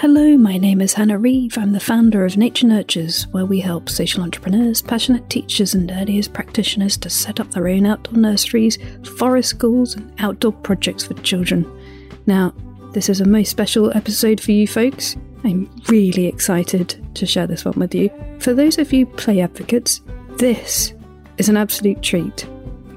[0.00, 1.58] Hello, my name is Hannah Reeve.
[1.58, 6.12] I'm the founder of Nature Nurtures, where we help social entrepreneurs, passionate teachers, and early
[6.12, 8.78] years practitioners to set up their own outdoor nurseries,
[9.16, 11.66] forest schools, and outdoor projects for children.
[12.28, 12.54] Now,
[12.92, 15.16] this is a most special episode for you folks.
[15.42, 18.08] I'm really excited to share this one with you.
[18.38, 20.00] For those of you play advocates,
[20.36, 20.94] this
[21.38, 22.42] is an absolute treat.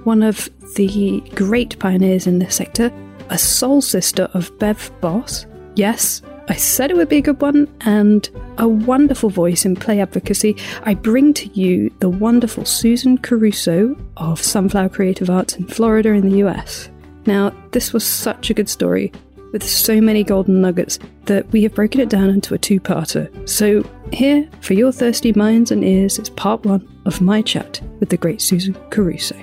[0.04, 2.94] One of the great pioneers in this sector,
[3.30, 5.48] a soul sister of Bev Bos.
[5.76, 10.02] Yes, I said it would be a good one, and a wonderful voice in play
[10.02, 10.58] advocacy.
[10.84, 16.30] I bring to you the wonderful Susan Caruso of Sunflower Creative Arts in Florida in
[16.30, 16.90] the US.
[17.26, 19.14] Now, this was such a good story
[19.54, 23.30] with so many golden nuggets that we have broken it down into a two parter.
[23.48, 28.10] So, here, for your thirsty minds and ears, is part one of my chat with
[28.10, 29.38] the great Susan Caruso.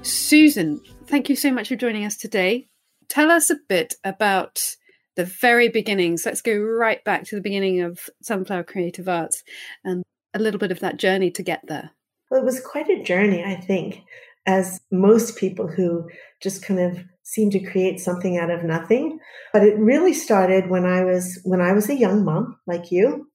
[0.00, 2.68] Susan, thank you so much for joining us today
[3.10, 4.76] tell us a bit about
[5.16, 6.24] the very beginnings.
[6.24, 9.42] Let's go right back to the beginning of Sunflower Creative Arts
[9.84, 10.02] and
[10.32, 11.90] a little bit of that journey to get there.
[12.30, 14.02] Well, it was quite a journey, I think,
[14.46, 16.08] as most people who
[16.40, 19.18] just kind of seem to create something out of nothing.
[19.52, 23.26] But it really started when I was when I was a young mom, like you,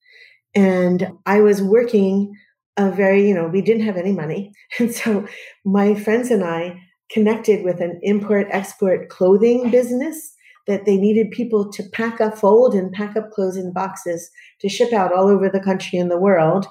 [0.56, 2.34] and I was working
[2.78, 4.54] a very, you know, we didn't have any money.
[4.80, 5.28] And so
[5.64, 10.34] my friends and I connected with an import export clothing business
[10.68, 14.70] that they needed people to pack up, fold, and pack up clothes in boxes to
[14.70, 16.66] ship out all over the country and the world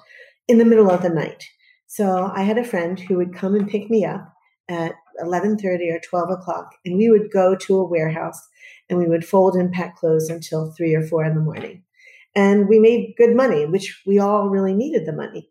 [0.49, 1.45] in the middle of the night.
[1.87, 4.33] So I had a friend who would come and pick me up
[4.69, 8.41] at 11:30 or 12 o'clock, and we would go to a warehouse
[8.91, 11.83] and we would fold and pack clothes until three or four in the morning.
[12.35, 15.49] And we made good money, which we all really needed the money.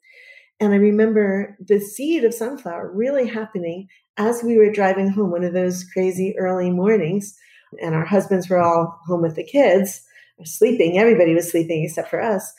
[0.59, 5.43] And I remember the seed of sunflower really happening as we were driving home one
[5.43, 7.35] of those crazy early mornings,
[7.81, 10.01] and our husbands were all home with the kids,
[10.43, 10.97] sleeping.
[10.97, 12.53] Everybody was sleeping except for us.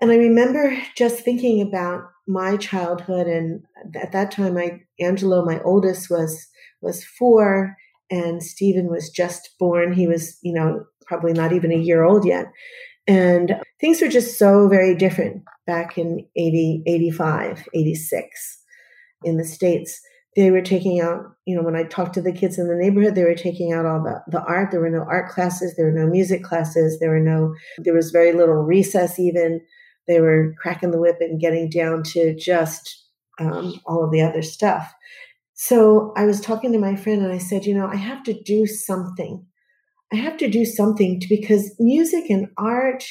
[0.00, 3.62] And I remember just thinking about my childhood, and
[4.00, 6.46] at that time, my Angelo, my oldest, was
[6.80, 7.76] was four,
[8.10, 9.92] and Stephen was just born.
[9.92, 12.46] He was, you know, probably not even a year old yet.
[13.06, 18.58] And things were just so very different back in 80, 85, 86
[19.24, 20.00] in the States
[20.34, 23.14] they were taking out, you know, when I talked to the kids in the neighborhood,
[23.14, 24.70] they were taking out all the, the art.
[24.70, 28.10] There were no art classes, there were no music classes, there were no, there was
[28.10, 29.60] very little recess even.
[30.08, 33.04] They were cracking the whip and getting down to just
[33.38, 34.92] um, all of the other stuff.
[35.54, 38.42] So I was talking to my friend and I said, you know, I have to
[38.42, 39.44] do something.
[40.12, 43.04] I have to do something to, because music and art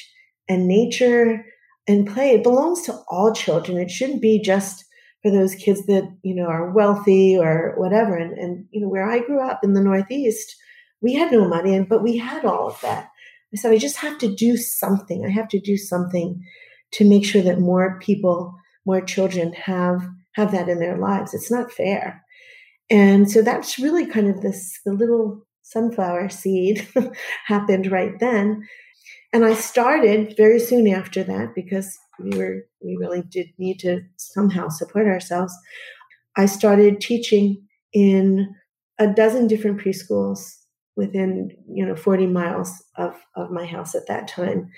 [0.49, 1.45] and nature
[1.87, 3.77] and play, it belongs to all children.
[3.77, 4.85] It shouldn't be just
[5.21, 8.15] for those kids that you know are wealthy or whatever.
[8.15, 10.55] And, and you know where i grew up in the northeast
[11.01, 13.09] we had no money and but we had all of that.
[13.53, 15.25] I said i just have to do something.
[15.25, 16.41] I have to do something
[16.93, 18.55] to make sure that more people
[18.85, 21.33] more children have have that in their lives.
[21.33, 22.23] It's not fair.
[22.89, 26.87] And so that's really kind of this the little sunflower seed
[27.45, 28.67] happened right then
[29.33, 34.01] and i started very soon after that because we were we really did need to
[34.17, 35.55] somehow support ourselves.
[36.37, 38.53] I started teaching in
[38.99, 40.55] a dozen different preschools
[40.95, 44.69] within you know 40 miles of, of my house at that time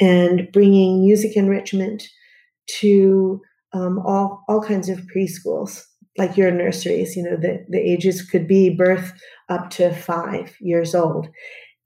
[0.00, 2.08] and bringing music enrichment
[2.80, 3.40] to
[3.72, 5.82] um, all, all kinds of preschools
[6.18, 9.12] like your nurseries you know the, the ages could be birth
[9.48, 11.28] up to five years old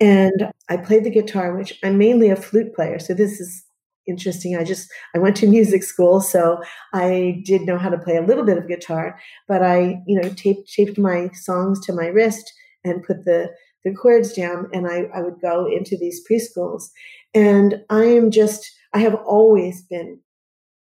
[0.00, 3.64] and i played the guitar which i'm mainly a flute player so this is
[4.10, 4.56] interesting.
[4.56, 6.62] I just I went to music school, so
[6.92, 9.18] I did know how to play a little bit of guitar,
[9.48, 12.52] but I you know taped my songs to my wrist
[12.84, 13.50] and put the
[13.84, 16.90] the chords down, and I I would go into these preschools,
[17.34, 20.20] and I am just I have always been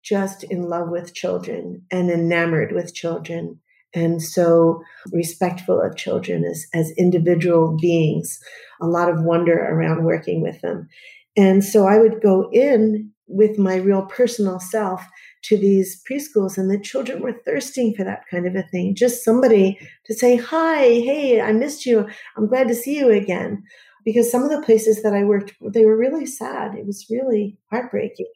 [0.03, 3.59] just in love with children and enamored with children
[3.93, 4.81] and so
[5.11, 8.39] respectful of children as, as individual beings,
[8.81, 10.87] a lot of wonder around working with them.
[11.35, 15.03] And so I would go in with my real personal self
[15.43, 18.95] to these preschools, and the children were thirsting for that kind of a thing.
[18.95, 22.07] Just somebody to say, Hi, hey, I missed you.
[22.37, 23.63] I'm glad to see you again.
[24.05, 26.75] Because some of the places that I worked, they were really sad.
[26.75, 28.27] It was really heartbreaking.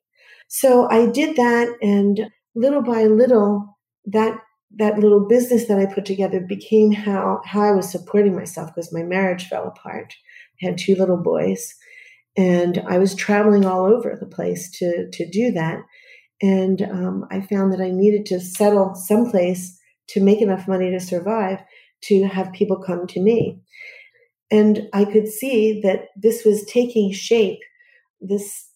[0.48, 4.40] So I did that, and little by little, that
[4.76, 8.94] that little business that I put together became how how I was supporting myself because
[8.94, 10.14] my marriage fell apart.
[10.62, 11.74] I had two little boys
[12.36, 15.80] and I was traveling all over the place to to do that.
[16.42, 19.80] And um, I found that I needed to settle someplace
[20.10, 21.60] to make enough money to survive
[22.04, 23.60] to have people come to me.
[24.52, 27.60] And I could see that this was taking shape,
[28.22, 28.70] this,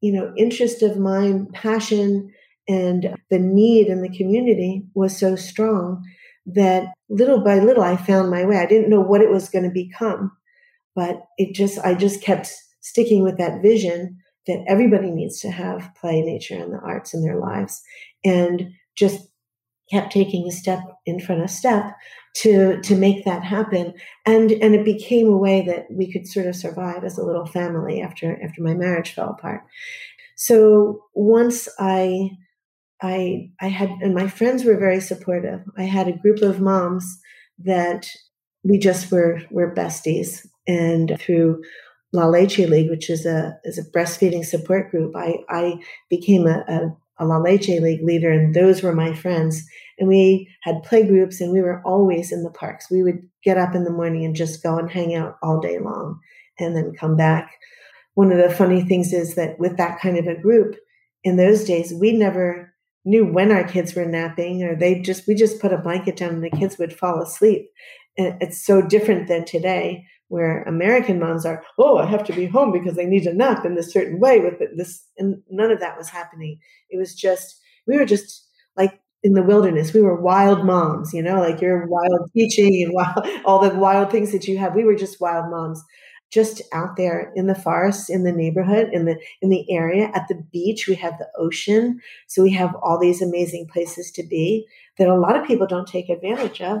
[0.00, 2.32] you know, interest of mine, passion,
[2.72, 6.02] and the need in the community was so strong
[6.46, 8.56] that little by little I found my way.
[8.56, 10.32] I didn't know what it was going to become,
[10.94, 15.90] but it just, I just kept sticking with that vision that everybody needs to have
[16.00, 17.82] play, nature, and the arts in their lives.
[18.24, 19.28] And just
[19.90, 21.92] kept taking a step in front of step
[22.34, 23.92] to to make that happen
[24.24, 27.44] and and it became a way that we could sort of survive as a little
[27.44, 29.62] family after after my marriage fell apart
[30.36, 32.30] so once i
[33.02, 37.18] i i had and my friends were very supportive i had a group of moms
[37.58, 38.06] that
[38.64, 41.60] we just were were besties and through
[42.12, 46.64] La Leche League, which is a is a breastfeeding support group, I I became a,
[46.68, 49.64] a, a La Leche League leader, and those were my friends.
[49.98, 52.90] And we had play groups, and we were always in the parks.
[52.90, 55.78] We would get up in the morning and just go and hang out all day
[55.78, 56.20] long,
[56.58, 57.52] and then come back.
[58.14, 60.76] One of the funny things is that with that kind of a group,
[61.24, 62.71] in those days, we never
[63.04, 66.34] knew when our kids were napping, or they just we just put a blanket down
[66.34, 67.68] and the kids would fall asleep.
[68.18, 72.46] And it's so different than today where American moms are, oh, I have to be
[72.46, 75.06] home because I need a nap in this certain way with this.
[75.18, 76.58] And none of that was happening.
[76.88, 79.92] It was just, we were just like in the wilderness.
[79.92, 84.10] We were wild moms, you know, like you're wild teaching and wild, all the wild
[84.10, 84.74] things that you have.
[84.74, 85.82] We were just wild moms
[86.32, 90.26] just out there in the forest in the neighborhood in the in the area at
[90.28, 94.66] the beach we have the ocean so we have all these amazing places to be
[94.98, 96.80] that a lot of people don't take advantage of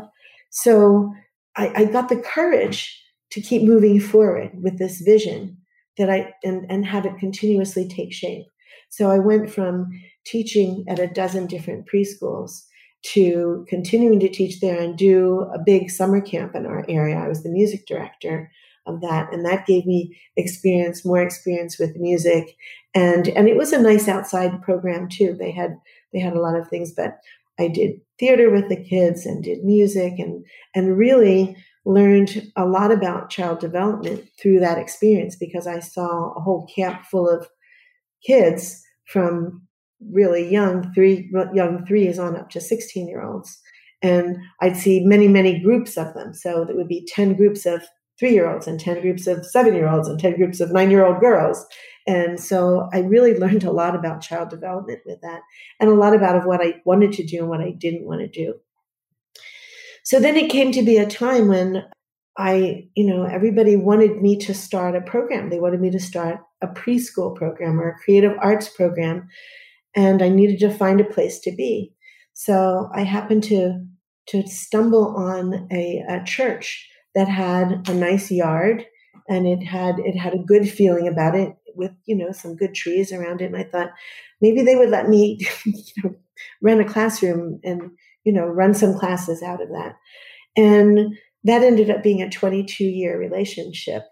[0.50, 1.12] so
[1.56, 5.58] I, I got the courage to keep moving forward with this vision
[5.98, 8.46] that I and, and have it continuously take shape.
[8.88, 9.90] So I went from
[10.24, 12.64] teaching at a dozen different preschools
[13.04, 17.16] to continuing to teach there and do a big summer camp in our area.
[17.16, 18.50] I was the music director
[18.86, 22.56] of that and that gave me experience more experience with music
[22.94, 25.36] and and it was a nice outside program too.
[25.38, 25.76] They had
[26.12, 27.18] they had a lot of things but
[27.58, 30.44] i did theater with the kids and did music and
[30.74, 36.40] and really learned a lot about child development through that experience because I saw a
[36.40, 37.48] whole camp full of
[38.24, 39.62] kids from
[40.12, 43.60] really young three young threes on up to 16 year olds
[44.02, 46.34] and i'd see many many groups of them.
[46.34, 47.82] So it would be 10 groups of
[48.22, 50.92] three year olds and 10 groups of seven year olds and 10 groups of nine
[50.92, 51.66] year old girls
[52.06, 55.40] and so i really learned a lot about child development with that
[55.80, 58.20] and a lot about of what i wanted to do and what i didn't want
[58.20, 58.54] to do
[60.04, 61.84] so then it came to be a time when
[62.36, 65.50] I, you know, everybody wanted me to start a program.
[65.50, 69.28] They wanted me to start a preschool program or a creative arts program.
[69.94, 71.92] And I needed to find a place to be.
[72.32, 73.84] So I happened to
[74.28, 78.84] to stumble on a, a church that had a nice yard
[79.28, 82.74] and it had it had a good feeling about it with you know some good
[82.74, 83.90] trees around it and i thought
[84.40, 86.14] maybe they would let me you know
[86.60, 87.90] rent a classroom and
[88.24, 89.96] you know, run some classes out of that.
[90.56, 94.02] And that ended up being a 22 year relationship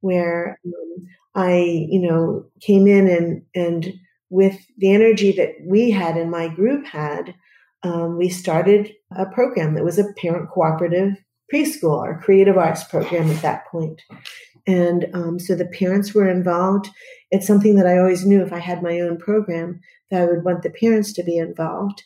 [0.00, 3.94] where um, I, you know, came in and, and
[4.30, 7.34] with the energy that we had and my group had,
[7.82, 11.12] um, we started a program that was a parent cooperative
[11.52, 14.02] preschool or creative arts program at that point.
[14.66, 16.88] And um, so the parents were involved.
[17.30, 19.80] It's something that I always knew if I had my own program
[20.10, 22.02] that I would want the parents to be involved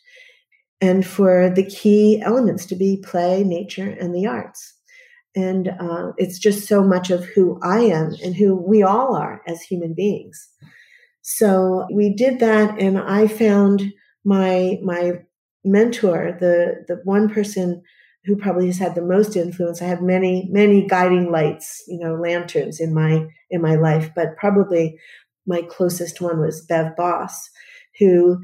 [0.81, 4.75] and for the key elements to be play, nature, and the arts.
[5.37, 9.43] And uh, it's just so much of who I am and who we all are
[9.47, 10.49] as human beings.
[11.23, 13.93] So we did that, and I found
[14.25, 15.21] my my
[15.65, 17.83] mentor, the the one person
[18.25, 19.81] who probably has had the most influence.
[19.81, 24.37] I have many many guiding lights, you know, lanterns in my in my life, but
[24.37, 24.99] probably
[25.47, 27.51] my closest one was Bev Bos,
[27.99, 28.39] who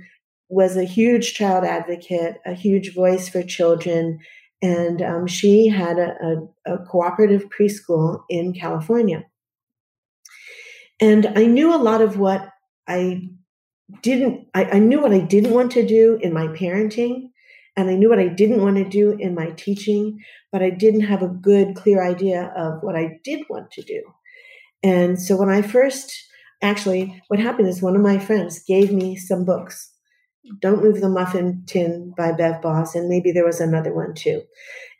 [0.49, 4.19] was a huge child advocate, a huge voice for children,
[4.63, 6.15] and um, she had a,
[6.67, 9.25] a, a cooperative preschool in California.
[11.01, 12.49] And I knew a lot of what
[12.87, 13.29] I
[14.03, 17.31] didn't, I, I knew what I didn't want to do in my parenting,
[17.77, 20.21] and I knew what I didn't want to do in my teaching,
[20.53, 24.03] but I didn't have a good, clear idea of what I did want to do.
[24.83, 26.13] And so when I first,
[26.63, 29.95] actually, what happened is one of my friends gave me some books
[30.61, 34.43] don't Move the Muffin Tin by Bev Bos, and maybe there was another one too.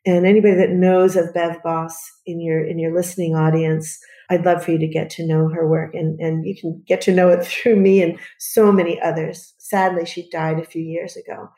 [0.07, 1.95] And anybody that knows of Bev Bos
[2.27, 3.99] in your in your listening audience,
[4.31, 7.01] I'd love for you to get to know her work, and and you can get
[7.03, 9.55] to know it through me and so many others.
[9.59, 11.51] Sadly, she died a few years ago,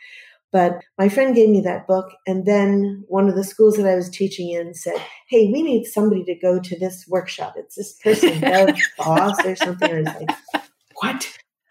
[0.57, 2.11] But my friend gave me that book.
[2.27, 4.97] And then one of the schools that I was teaching in said,
[5.29, 7.57] Hey, we need somebody to go to this workshop.
[7.59, 8.41] It's this person,
[8.99, 9.91] Bos or something.
[9.91, 10.63] And I was like,
[10.95, 11.39] What?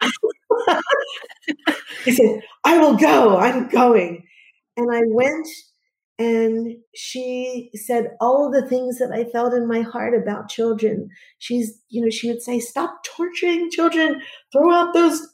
[2.06, 3.38] I said, I will go.
[3.38, 4.24] I'm going.
[4.76, 5.48] And I went
[6.16, 11.08] and she said all the things that I felt in my heart about children.
[11.38, 15.26] She's, you know, she would say, stop torturing children, throw out those,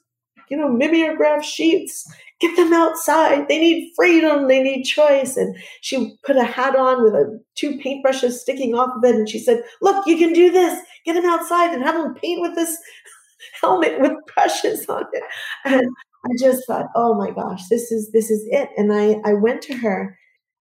[0.49, 2.11] you know, mimeograph sheets,
[2.42, 3.49] get them outside.
[3.49, 5.37] They need freedom, they need choice.
[5.37, 9.14] And she put a hat on with a, two paintbrushes sticking off of it.
[9.14, 10.78] And she said, look, you can do this.
[11.06, 12.76] Get them outside and have them paint with this
[13.61, 15.22] helmet with brushes on it.
[15.64, 15.87] And
[16.25, 18.68] I just thought, oh my gosh, this is this is it.
[18.76, 20.18] And I, I went to her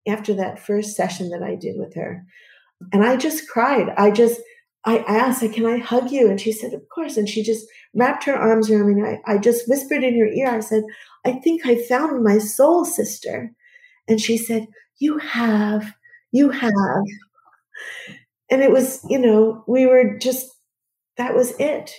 [0.07, 2.25] after that first session that I did with her.
[2.93, 3.91] And I just cried.
[3.97, 4.41] I just,
[4.85, 6.29] I asked, like, Can I hug you?
[6.29, 7.17] And she said, Of course.
[7.17, 9.03] And she just wrapped her arms around me.
[9.03, 10.85] I, I just whispered in her ear, I said,
[11.25, 13.53] I think I found my soul sister.
[14.09, 14.67] And she said,
[14.99, 15.95] You have,
[16.33, 16.73] you have.
[18.51, 20.49] And it was, you know, we were just,
[21.17, 21.95] that was it.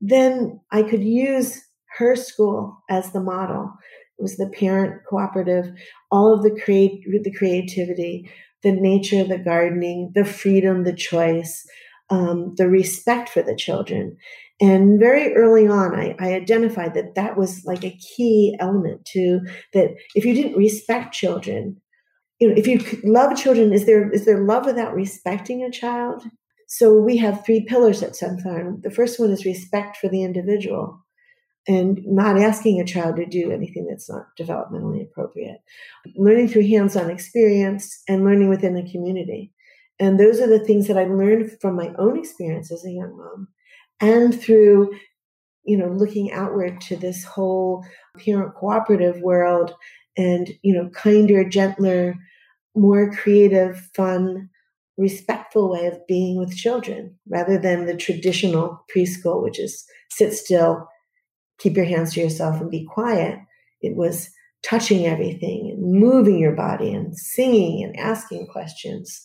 [0.00, 1.62] Then I could use
[1.98, 3.72] her school as the model.
[4.18, 5.72] It was the parent cooperative,
[6.10, 8.30] all of the create the creativity,
[8.62, 11.66] the nature, the gardening, the freedom, the choice,
[12.10, 14.16] um, the respect for the children.
[14.60, 19.40] And very early on, I, I, identified that that was like a key element to
[19.74, 19.90] that.
[20.14, 21.80] If you didn't respect children,
[22.40, 26.22] you know, if you love children, is there is there love without respecting a child?
[26.68, 28.82] So we have three pillars at Sunfarm.
[28.82, 31.00] The first one is respect for the individual
[31.68, 35.58] and not asking a child to do anything that's not developmentally appropriate.
[36.16, 39.52] Learning through hands on experience and learning within the community.
[39.98, 43.16] And those are the things that I learned from my own experience as a young
[43.16, 43.48] mom
[44.00, 44.90] and through,
[45.64, 47.84] you know, looking outward to this whole
[48.18, 49.74] parent cooperative world
[50.16, 52.14] and, you know, kinder, gentler,
[52.74, 54.50] more creative, fun,
[54.98, 60.88] respectful way of being with children rather than the traditional preschool, which is sit still,
[61.58, 63.38] keep your hands to yourself and be quiet.
[63.80, 64.30] It was
[64.62, 69.24] touching everything and moving your body and singing and asking questions.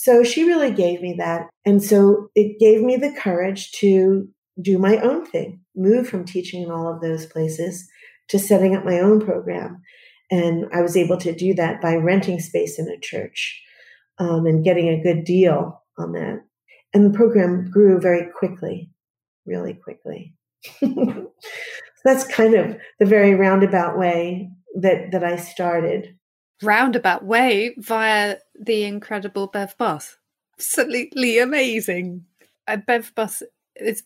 [0.00, 1.50] So she really gave me that.
[1.66, 4.28] And so it gave me the courage to
[4.62, 7.88] do my own thing, move from teaching in all of those places
[8.28, 9.82] to setting up my own program.
[10.30, 13.60] And I was able to do that by renting space in a church
[14.18, 16.44] um, and getting a good deal on that.
[16.94, 18.92] And the program grew very quickly,
[19.46, 20.36] really quickly.
[22.04, 24.48] that's kind of the very roundabout way
[24.80, 26.16] that that I started.
[26.62, 30.16] Roundabout way via the incredible Bev Bos.
[30.58, 32.24] Absolutely amazing.
[32.86, 33.42] Bev Bos
[33.76, 34.02] is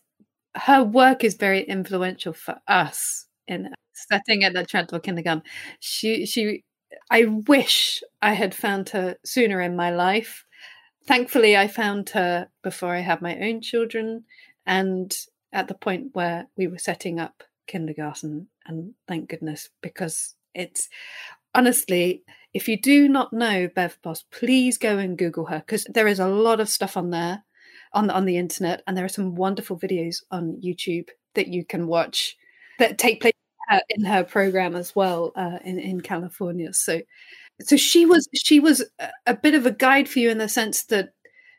[0.55, 5.43] her work is very influential for us in setting at the Treadwell Kindergarten.
[5.79, 6.63] She she
[7.11, 10.45] I wish I had found her sooner in my life.
[11.07, 14.25] Thankfully I found her before I had my own children
[14.65, 15.15] and
[15.53, 20.89] at the point where we were setting up kindergarten and thank goodness because it's
[21.55, 26.07] honestly if you do not know bev bos please go and google her because there
[26.07, 27.43] is a lot of stuff on there
[27.93, 31.65] on the, on the internet and there are some wonderful videos on youtube that you
[31.65, 32.35] can watch
[32.79, 33.33] that take place
[33.89, 36.73] in her program as well uh, in in california.
[36.73, 37.01] So
[37.61, 38.83] so she was she was
[39.25, 41.13] a bit of a guide for you in the sense that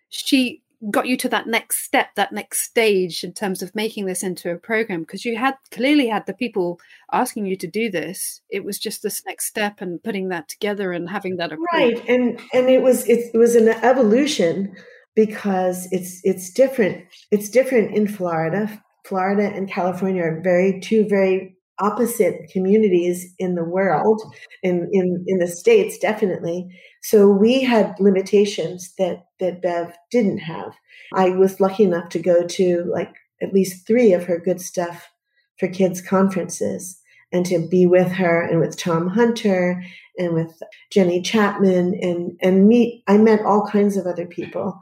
[0.09, 4.23] she got you to that next step that next stage in terms of making this
[4.23, 6.81] into a program because you had clearly had the people
[7.13, 10.93] asking you to do this it was just this next step and putting that together
[10.93, 11.69] and having that approach.
[11.73, 14.75] right and and it was it, it was an evolution
[15.15, 21.57] because it's it's different it's different in florida florida and california are very two very
[21.79, 24.23] opposite communities in the world
[24.63, 26.69] in in in the states definitely.
[27.03, 30.73] So we had limitations that that bev didn't have.
[31.13, 35.11] I was lucky enough to go to like at least three of her good stuff
[35.59, 37.01] for kids conferences
[37.33, 39.83] and to be with her and with tom hunter
[40.19, 40.53] and with
[40.91, 44.81] jenny chapman and and meet i met all kinds of other people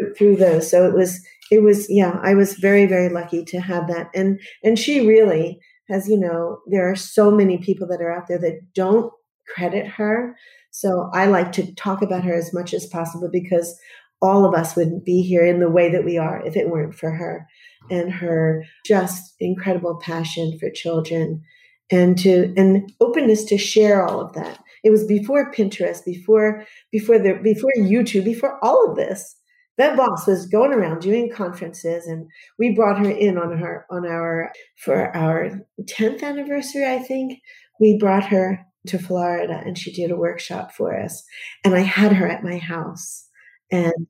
[0.00, 0.70] through, through those.
[0.70, 1.20] So it was
[1.50, 4.10] it was yeah i was very very lucky to have that.
[4.14, 5.60] And and she really
[5.92, 9.12] as you know, there are so many people that are out there that don't
[9.54, 10.36] credit her.
[10.70, 13.78] So I like to talk about her as much as possible because
[14.22, 16.94] all of us wouldn't be here in the way that we are if it weren't
[16.94, 17.46] for her
[17.90, 21.42] and her just incredible passion for children
[21.90, 24.58] and to and openness to share all of that.
[24.84, 29.36] It was before Pinterest, before before the before YouTube, before all of this.
[29.82, 34.06] Bev Bos was going around doing conferences, and we brought her in on her on
[34.06, 36.86] our for our tenth anniversary.
[36.86, 37.40] I think
[37.80, 41.24] we brought her to Florida and she did a workshop for us.
[41.64, 43.28] And I had her at my house
[43.72, 44.06] and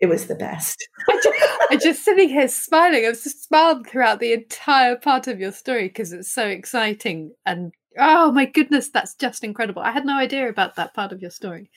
[0.00, 0.76] it was the best.
[1.70, 3.04] I'm just sitting here smiling.
[3.04, 7.32] I've smiled throughout the entire part of your story because it's so exciting.
[7.44, 9.82] And oh my goodness, that's just incredible.
[9.82, 11.70] I had no idea about that part of your story.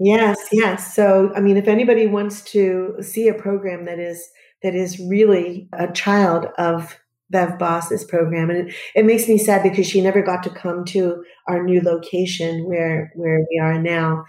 [0.00, 0.94] Yes, yes.
[0.94, 4.30] So, I mean, if anybody wants to see a program that is
[4.62, 6.98] that is really a child of
[7.30, 8.50] Bev Bos's program.
[8.50, 11.80] And it, it, makes me sad because she never got to come to our new
[11.80, 14.24] location where where we are now.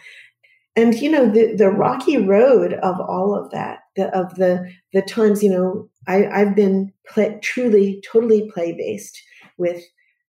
[0.76, 5.02] And you know, the, the rocky road of all of that, the, of the the
[5.02, 9.22] times, you know, I, I've been play, truly, totally play based
[9.58, 9.84] with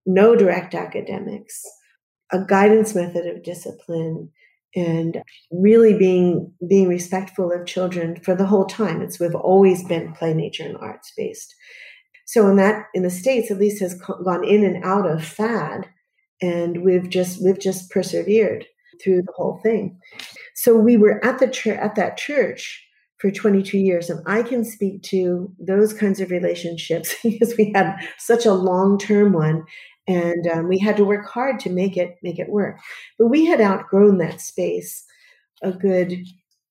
[0.04, 1.62] no direct academics,
[2.32, 4.30] a guidance method of discipline,
[4.74, 9.02] and really being being respectful of children for the whole time.
[9.02, 11.54] It's we've always been play, nature, and arts based.
[12.26, 15.88] So in that in the states, at least has gone in and out of fad,
[16.40, 18.66] and we've just we've just persevered
[19.02, 19.98] through the whole thing.
[20.54, 22.86] So we were at the church at that church
[23.18, 27.96] for 22 years, and I can speak to those kinds of relationships because we had
[28.18, 29.64] such a long term one,
[30.08, 32.78] and um, we had to work hard to make it make it work.
[33.18, 35.04] But we had outgrown that space
[35.62, 36.14] a good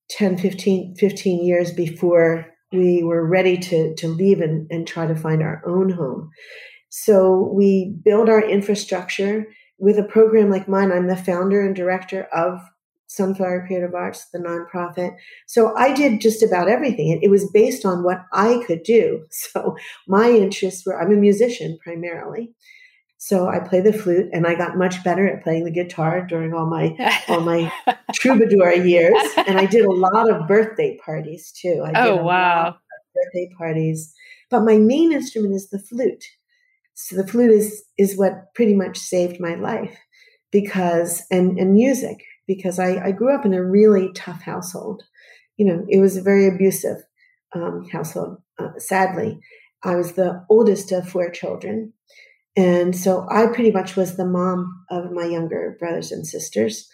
[0.10, 5.16] 10, 15, 15 years before we were ready to, to leave and, and try to
[5.16, 6.30] find our own home.
[6.90, 9.46] So we build our infrastructure
[9.80, 10.92] with a program like mine.
[10.92, 12.60] I'm the founder and director of
[13.08, 15.16] Sunflower Creative Arts, the nonprofit.
[15.48, 17.20] So I did just about everything.
[17.22, 19.26] It was based on what I could do.
[19.32, 19.76] So
[20.08, 22.52] my interests were I'm a musician primarily.
[23.24, 26.56] So I play the flute, and I got much better at playing the guitar during
[26.56, 26.98] all my
[27.30, 27.72] all my
[28.16, 29.16] troubadour years.
[29.38, 31.84] And I did a lot of birthday parties too.
[31.86, 32.78] I oh wow!
[33.14, 34.12] birthday parties,
[34.50, 36.26] but my main instrument is the flute.
[36.96, 39.96] So the flute is is what pretty much saved my life
[40.52, 45.04] because and and music because I, I grew up in a really tough household.
[45.58, 46.98] You know, it was a very abusive
[47.54, 48.42] um, household.
[48.58, 49.40] Uh, sadly,
[49.84, 51.94] I was the oldest of four children
[52.56, 56.90] and so I pretty much was the mom of my younger brothers and sisters,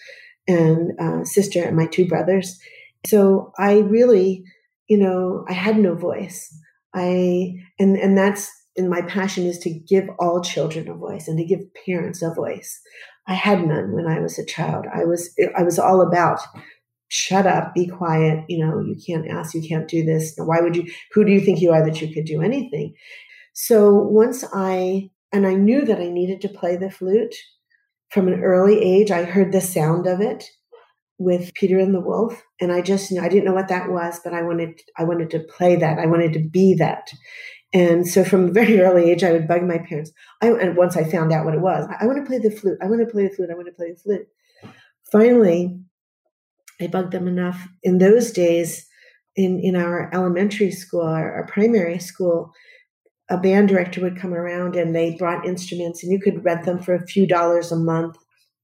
[0.48, 2.60] and uh, sister and my two brothers.
[3.06, 4.44] So I really,
[4.88, 6.56] you know, I had no voice.
[6.94, 11.38] I and and that's and my passion is to give all children a voice and
[11.38, 12.80] to give parents a voice.
[13.28, 14.86] I had none when I was a child.
[14.94, 16.40] I was I was all about
[17.10, 18.44] shut up, be quiet.
[18.48, 20.34] You know, you can't ask, you can't do this.
[20.38, 20.86] Why would you?
[21.14, 22.94] Who do you think you are that you could do anything?
[23.54, 27.36] So once I and I knew that I needed to play the flute
[28.10, 29.12] from an early age.
[29.12, 30.46] I heard the sound of it
[31.20, 34.20] with Peter and the Wolf, and I just knew I didn't know what that was,
[34.24, 36.00] but I wanted I wanted to play that.
[36.00, 37.12] I wanted to be that.
[37.74, 40.12] And so from a very early age, I would bug my parents.
[40.42, 42.56] I, and once I found out what it was, I, I want to play the
[42.56, 42.78] flute.
[42.82, 43.50] I want to play the flute.
[43.52, 44.28] I want to play the flute.
[45.12, 45.80] Finally,
[46.82, 47.68] I bugged them enough.
[47.84, 48.88] In those days,
[49.36, 52.52] in, in our elementary school, our, our primary school,
[53.30, 56.80] a band director would come around and they brought instruments and you could rent them
[56.80, 58.18] for a few dollars a month.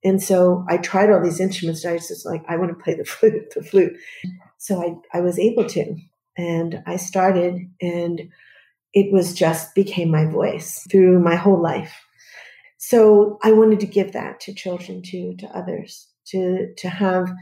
[0.03, 1.85] And so I tried all these instruments.
[1.85, 3.93] I was just like, I want to play the flute, the flute.
[4.57, 5.95] So I, I was able to.
[6.37, 8.21] And I started and
[8.93, 11.93] it was just became my voice through my whole life.
[12.77, 17.33] So I wanted to give that to children too, to others, to to have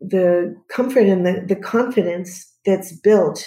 [0.00, 3.44] the comfort and the, the confidence that's built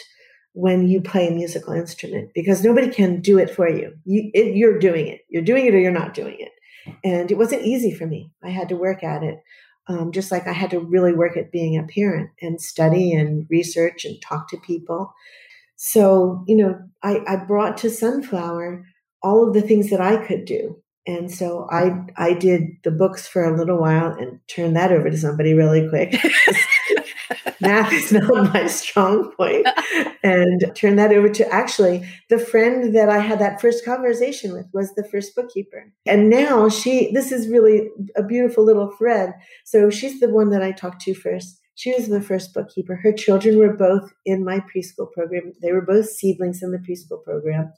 [0.57, 3.93] when you play a musical instrument because nobody can do it for you.
[4.05, 5.21] you it, you're doing it.
[5.29, 6.51] You're doing it or you're not doing it.
[7.03, 8.31] And it wasn't easy for me.
[8.43, 9.37] I had to work at it.
[9.87, 13.45] Um, just like I had to really work at being a parent and study and
[13.51, 15.13] research and talk to people.
[15.75, 18.83] So, you know, I, I brought to Sunflower
[19.21, 20.81] all of the things that I could do.
[21.05, 25.11] And so I I did the books for a little while and turned that over
[25.11, 26.15] to somebody really quick.
[27.61, 29.67] math is not my strong point.
[30.23, 34.67] And turn that over to actually the friend that I had that first conversation with
[34.73, 35.91] was the first bookkeeper.
[36.05, 39.33] And now she, this is really a beautiful little thread.
[39.65, 41.59] So she's the one that I talked to first.
[41.75, 42.95] She was the first bookkeeper.
[42.95, 45.53] Her children were both in my preschool program.
[45.61, 47.71] They were both seedlings in the preschool program.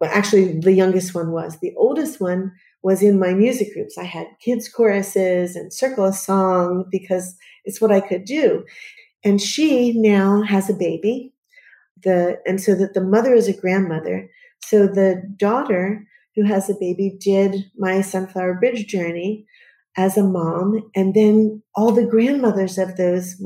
[0.00, 1.58] Well, actually, the youngest one was.
[1.60, 2.52] The oldest one
[2.84, 3.96] was in my music groups.
[3.96, 8.62] I had kids' choruses and circle of song because it's what I could do.
[9.24, 11.32] And she now has a baby.
[12.02, 14.28] The and so that the mother is a grandmother.
[14.66, 19.46] So the daughter who has a baby did my sunflower bridge journey
[19.96, 23.42] as a mom, and then all the grandmothers of those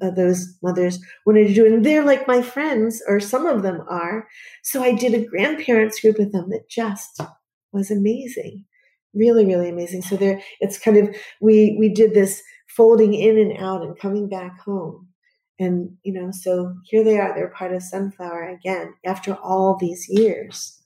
[0.00, 3.62] of those mothers wanted to do it, and they're like my friends, or some of
[3.62, 4.28] them are.
[4.62, 7.20] So I did a grandparents group with them that just
[7.72, 8.64] was amazing
[9.16, 10.02] really really amazing.
[10.02, 14.28] So there it's kind of we we did this folding in and out and coming
[14.28, 15.08] back home.
[15.58, 20.06] And you know so here they are they're part of sunflower again after all these
[20.08, 20.76] years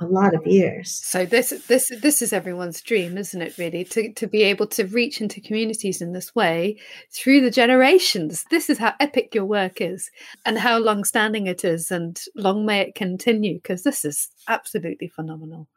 [0.00, 0.92] a lot of years.
[0.92, 3.84] So this this this is everyone's dream isn't it really?
[3.84, 6.78] To to be able to reach into communities in this way
[7.12, 8.44] through the generations.
[8.50, 10.10] This is how epic your work is
[10.46, 15.08] and how long standing it is and long may it continue because this is absolutely
[15.08, 15.68] phenomenal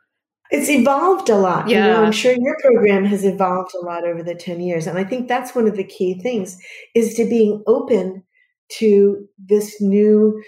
[0.51, 1.67] it's evolved a lot.
[1.67, 1.87] Yeah.
[1.87, 4.87] You know, I'm sure your program has evolved a lot over the 10 years.
[4.87, 6.57] And I think that's one of the key things
[6.93, 8.23] is to being open
[8.79, 10.41] to this new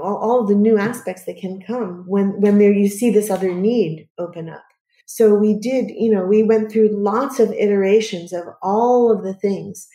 [0.00, 3.52] all, all the new aspects that can come when when there you see this other
[3.52, 4.64] need open up
[5.06, 9.34] so we did you know we went through lots of iterations of all of the
[9.34, 9.88] things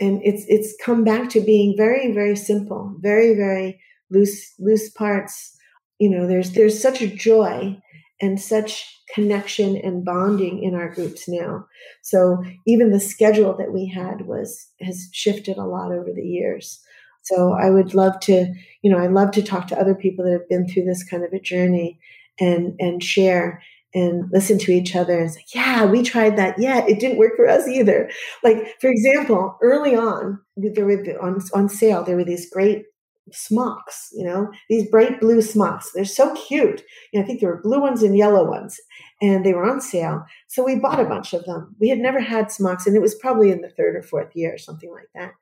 [0.00, 5.56] and it's it's come back to being very very simple very very loose loose parts
[5.98, 7.76] you know there's there's such a joy
[8.24, 11.66] and such connection and bonding in our groups now
[12.02, 16.80] so even the schedule that we had was has shifted a lot over the years
[17.24, 20.32] so I would love to, you know, I love to talk to other people that
[20.32, 21.98] have been through this kind of a journey
[22.38, 23.62] and and share
[23.94, 26.58] and listen to each other and say, yeah, we tried that.
[26.58, 28.10] Yeah, it didn't work for us either.
[28.42, 32.84] Like, for example, early on, there were on, on sale, there were these great
[33.32, 35.90] smocks, you know, these bright blue smocks.
[35.92, 36.82] They're so cute.
[37.12, 38.80] You know, I think there were blue ones and yellow ones,
[39.22, 40.24] and they were on sale.
[40.48, 41.74] So we bought a bunch of them.
[41.80, 44.54] We had never had smocks, and it was probably in the third or fourth year
[44.54, 45.32] or something like that.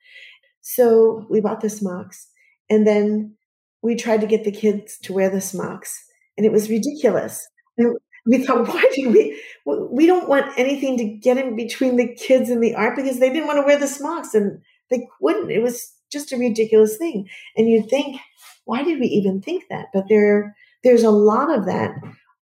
[0.62, 2.28] So we bought the smocks
[2.70, 3.34] and then
[3.82, 6.06] we tried to get the kids to wear the smocks
[6.38, 7.46] and it was ridiculous.
[7.76, 9.40] And we thought, why do we?
[9.66, 13.30] We don't want anything to get in between the kids and the art because they
[13.30, 15.50] didn't want to wear the smocks and they wouldn't.
[15.50, 17.28] It was just a ridiculous thing.
[17.56, 18.20] And you'd think,
[18.64, 19.86] why did we even think that?
[19.92, 21.92] But there, there's a lot of that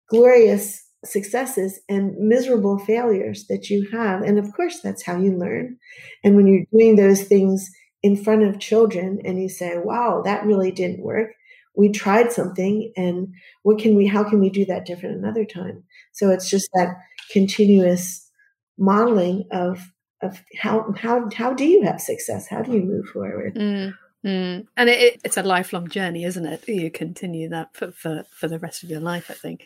[0.09, 4.21] glorious successes and miserable failures that you have.
[4.21, 5.77] And of course, that's how you learn.
[6.23, 7.69] And when you're doing those things
[8.03, 11.31] in front of children and you say, wow, that really didn't work.
[11.75, 15.83] We tried something and what can we, how can we do that different another time?
[16.11, 16.95] So it's just that
[17.31, 18.29] continuous
[18.77, 19.79] modeling of,
[20.21, 22.47] of how, how, how do you have success?
[22.47, 23.55] How do you move forward?
[23.55, 23.97] Mm.
[24.25, 24.67] Mm.
[24.75, 26.67] And it, it's a lifelong journey, isn't it?
[26.67, 29.65] You continue that for, for, for the rest of your life, I think.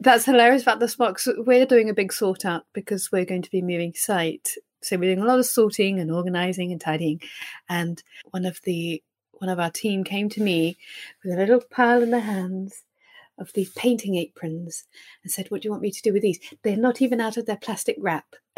[0.00, 1.26] That's hilarious about the smocks.
[1.38, 4.50] We're doing a big sort out because we're going to be moving site
[4.84, 7.22] so we're doing a lot of sorting and organizing and tidying.
[7.68, 10.76] And one of the one of our team came to me
[11.24, 12.82] with a little pile in their hands
[13.36, 14.84] of these painting aprons
[15.22, 16.38] and said, What do you want me to do with these?
[16.62, 18.26] They're not even out of their plastic wrap.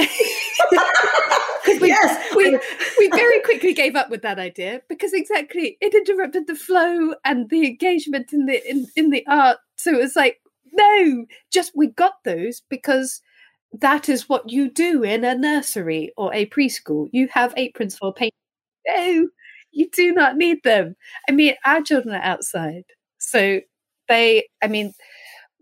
[1.81, 2.35] we, yes.
[2.35, 2.61] we, oh.
[2.99, 7.49] we very quickly gave up with that idea because exactly it interrupted the flow and
[7.51, 9.59] the engagement in the in, in the art.
[9.77, 10.41] So it was like,
[10.73, 13.21] no, just we got those because
[13.73, 17.09] that is what you do in a nursery or a preschool.
[17.13, 18.33] You have aprons for paint.
[18.87, 19.29] No,
[19.73, 20.97] you do not need them.
[21.29, 22.85] I mean, our children are outside.
[23.19, 23.61] So
[24.09, 24.95] they, I mean,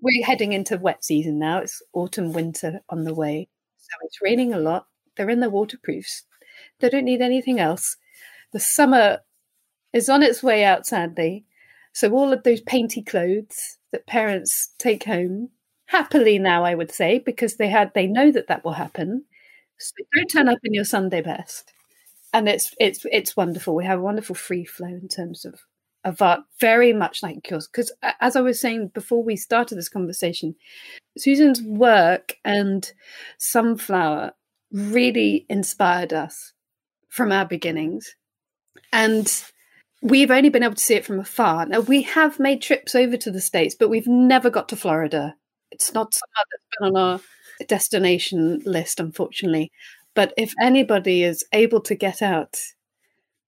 [0.00, 1.58] we're heading into wet season now.
[1.58, 3.48] It's autumn, winter on the way.
[3.78, 4.86] So it's raining a lot.
[5.16, 6.24] They're in their waterproofs.
[6.80, 7.96] They don't need anything else.
[8.52, 9.20] The summer
[9.92, 11.44] is on its way out, sadly.
[11.92, 15.50] So all of those painty clothes that parents take home
[15.86, 19.24] happily now, I would say, because they had they know that that will happen.
[19.78, 21.72] So don't turn up in your Sunday best,
[22.32, 23.74] and it's it's it's wonderful.
[23.74, 25.60] We have a wonderful free flow in terms of
[26.04, 27.68] of art, very much like yours.
[27.68, 30.54] Because as I was saying before we started this conversation,
[31.16, 32.92] Susan's work and
[33.38, 34.32] Sunflower
[34.74, 36.52] really inspired us
[37.08, 38.14] from our beginnings,
[38.92, 39.44] and
[40.02, 41.64] we've only been able to see it from afar.
[41.66, 45.36] Now we have made trips over to the states, but we've never got to Florida
[45.74, 47.20] it's not somewhere that's been on our
[47.66, 49.72] destination list, unfortunately.
[50.14, 52.56] But if anybody is able to get out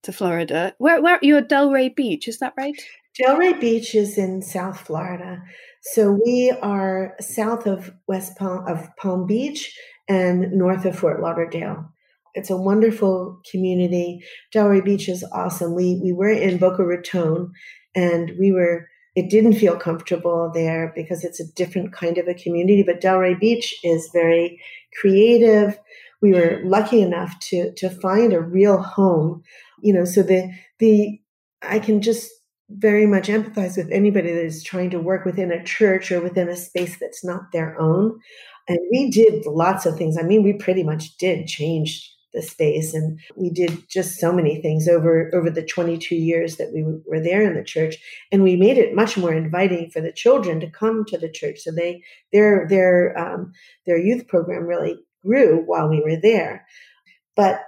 [0.03, 2.79] to Florida, where where you're Delray Beach, is that right?
[3.19, 5.41] Delray Beach is in South Florida.
[5.81, 9.73] So we are south of West Palm of Palm Beach
[10.07, 11.91] and north of Fort Lauderdale.
[12.33, 14.23] It's a wonderful community.
[14.53, 15.73] Delray Beach is awesome.
[15.73, 17.51] We we were in Boca Raton
[17.95, 22.35] and we were it didn't feel comfortable there because it's a different kind of a
[22.35, 22.83] community.
[22.83, 24.61] But Delray Beach is very
[24.99, 25.79] creative.
[26.21, 29.41] We were lucky enough to to find a real home.
[29.81, 31.19] You know, so the the
[31.63, 32.29] I can just
[32.69, 36.49] very much empathize with anybody that is trying to work within a church or within
[36.49, 38.19] a space that's not their own.
[38.67, 40.17] And we did lots of things.
[40.17, 44.61] I mean, we pretty much did change the space and we did just so many
[44.61, 47.95] things over over the 22 years that we were there in the church.
[48.31, 51.59] And we made it much more inviting for the children to come to the church.
[51.59, 52.03] So they
[52.33, 53.53] their their um,
[53.85, 56.65] their youth program really grew while we were there.
[57.35, 57.61] But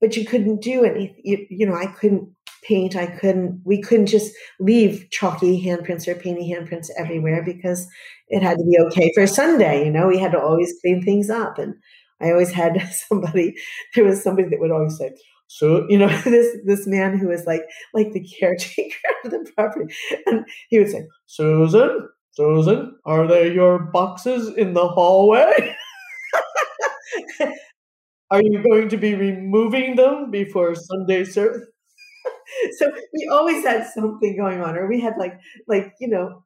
[0.00, 2.28] but you couldn't do anything you, you know i couldn't
[2.62, 7.86] paint i couldn't we couldn't just leave chalky handprints or painty handprints everywhere because
[8.28, 10.06] it had to be okay for sunday you know?
[10.06, 11.74] We had to always clean things up and
[12.22, 13.54] I always had somebody,
[13.94, 15.12] there was somebody that would always say,
[15.50, 19.92] so you know this this man who was like like the caretaker of the property
[20.26, 25.76] and he would say susan susan are there your boxes in the hallway?
[28.30, 31.66] Are you going to be removing them before sunday service
[32.78, 36.42] so we always had something going on or we had like like you know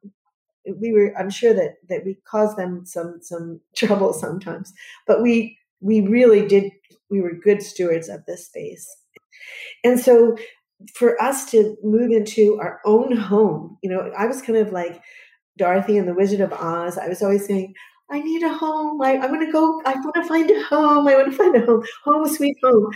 [0.79, 4.73] we were i'm sure that that we caused them some some trouble sometimes
[5.07, 6.71] but we we really did
[7.09, 8.87] we were good stewards of this space.
[9.83, 10.37] And so
[10.93, 15.01] for us to move into our own home you know i was kind of like
[15.57, 16.97] dorothy and the wizard of oz.
[16.97, 17.73] I was always saying
[18.11, 19.01] i need a home.
[19.01, 21.07] I, I want to go i want to find a home.
[21.07, 22.89] I want to find a home home sweet home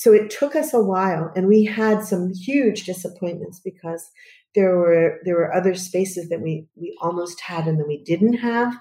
[0.00, 4.10] so it took us a while and we had some huge disappointments because
[4.54, 8.34] there were there were other spaces that we we almost had and that we didn't
[8.34, 8.74] have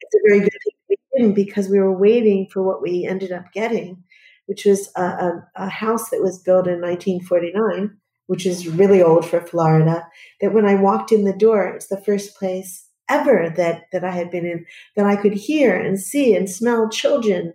[0.00, 3.32] it's a very good thing we didn't because we were waiting for what we ended
[3.32, 4.02] up getting,
[4.46, 9.26] which was a, a, a house that was built in 1949, which is really old
[9.26, 10.06] for Florida.
[10.40, 14.10] That when I walked in the door, it's the first place ever that that I
[14.10, 17.54] had been in that I could hear and see and smell children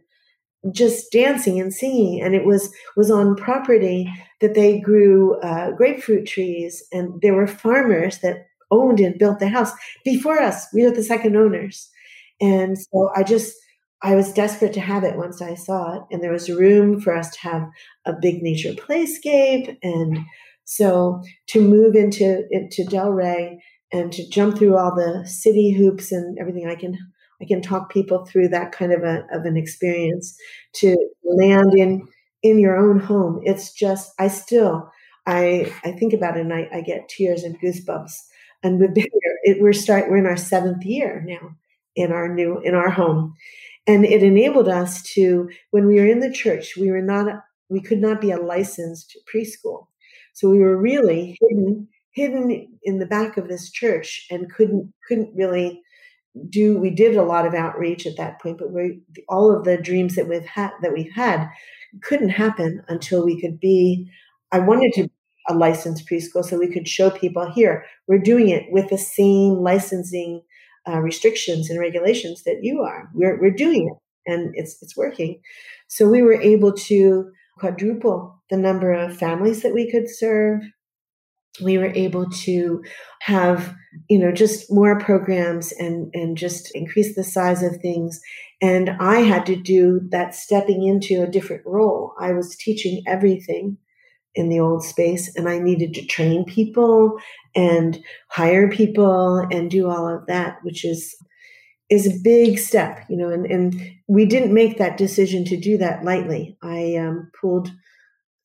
[0.72, 6.26] just dancing and singing and it was was on property that they grew uh, grapefruit
[6.26, 9.72] trees and there were farmers that owned and built the house
[10.06, 11.90] before us we were the second owners
[12.44, 13.56] and so I just,
[14.02, 16.04] I was desperate to have it once I saw it.
[16.12, 17.70] And there was room for us to have
[18.06, 19.78] a big nature playscape.
[19.82, 20.20] And
[20.66, 23.58] so to move into, into Delray
[23.94, 26.98] and to jump through all the city hoops and everything, I can,
[27.44, 30.38] I can talk people through that kind of a, of an experience
[30.76, 32.08] to land in,
[32.42, 33.42] in your own home.
[33.44, 34.90] It's just, I still,
[35.26, 38.14] I, I think about it and I, I get tears and goosebumps.
[38.64, 41.56] And we've been here, it, we're start, we're in our seventh year now
[41.96, 43.36] in our new in our home
[43.86, 47.80] and it enabled us to when we were in the church we were not we
[47.80, 49.88] could not be a licensed preschool
[50.34, 55.34] so we were really hidden hidden in the back of this church and couldn't couldn't
[55.36, 55.82] really
[56.50, 59.78] do we did a lot of outreach at that point but we all of the
[59.78, 61.48] dreams that we've had that we've had
[62.02, 64.10] couldn't happen until we could be
[64.52, 65.08] i wanted to
[65.50, 69.56] a licensed preschool so we could show people here we're doing it with the same
[69.56, 70.42] licensing
[70.88, 73.10] uh, restrictions and regulations that you are.
[73.14, 75.42] We're, we're doing it and it's, it's working.
[75.88, 80.62] So we were able to quadruple the number of families that we could serve.
[81.62, 82.84] We were able to
[83.22, 83.76] have,
[84.10, 88.20] you know, just more programs and, and just increase the size of things.
[88.62, 92.14] And I had to do that stepping into a different role.
[92.20, 93.78] I was teaching everything
[94.36, 97.20] in the old space and I needed to train people
[97.56, 101.16] and hire people and do all of that, which is
[101.90, 105.78] is a big step, you know, and, and we didn't make that decision to do
[105.78, 106.58] that lightly.
[106.64, 107.70] I um, pulled,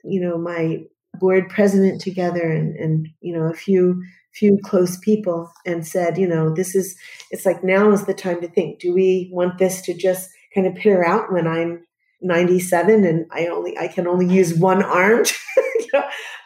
[0.04, 0.80] you know, my
[1.18, 4.02] board president together and, and, you know, a few,
[4.34, 6.96] few close people and said, you know, this is,
[7.30, 10.66] it's like now is the time to think, do we want this to just kind
[10.66, 11.84] of peter out when I'm
[12.20, 15.24] 97 and I only, I can only use one arm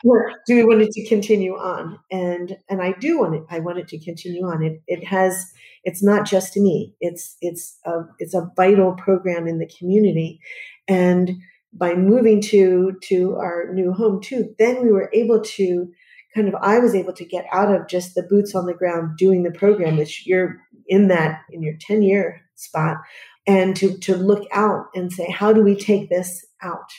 [0.05, 1.99] or do we want it to continue on?
[2.11, 3.45] And and I do want it.
[3.51, 4.63] I want it to continue on.
[4.63, 5.53] It it has.
[5.85, 6.95] It's not just me.
[7.01, 10.41] It's it's a it's a vital program in the community,
[10.89, 11.31] and
[11.73, 15.89] by moving to to our new home too, then we were able to
[16.35, 19.17] kind of I was able to get out of just the boots on the ground
[19.17, 22.99] doing the program, which you're in that in your 10 year spot,
[23.47, 26.91] and to to look out and say, how do we take this out?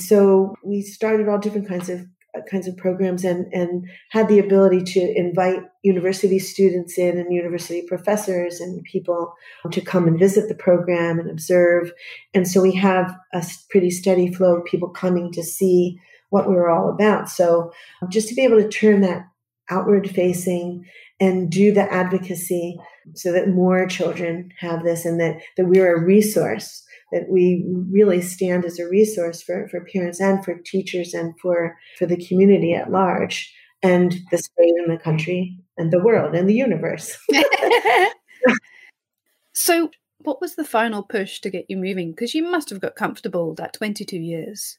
[0.00, 4.38] So we started all different kinds of Uh, kinds of programs and and had the
[4.38, 9.34] ability to invite university students in and university professors and people
[9.72, 11.92] to come and visit the program and observe.
[12.32, 16.54] And so we have a pretty steady flow of people coming to see what we
[16.54, 17.28] were all about.
[17.28, 19.26] So um, just to be able to turn that
[19.68, 20.86] outward facing
[21.18, 22.78] and do the advocacy
[23.14, 28.20] so that more children have this and that, that we're a resource that we really
[28.20, 32.72] stand as a resource for, for parents and for teachers and for, for the community
[32.74, 37.18] at large and the state and the country and the world and the universe.
[39.54, 39.90] so
[40.22, 42.10] what was the final push to get you moving?
[42.10, 44.78] Because you must have got comfortable that 22 years.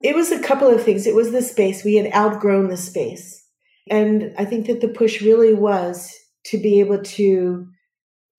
[0.00, 1.06] It was a couple of things.
[1.06, 1.84] It was the space.
[1.84, 3.46] We had outgrown the space.
[3.90, 7.68] And I think that the push really was to be able to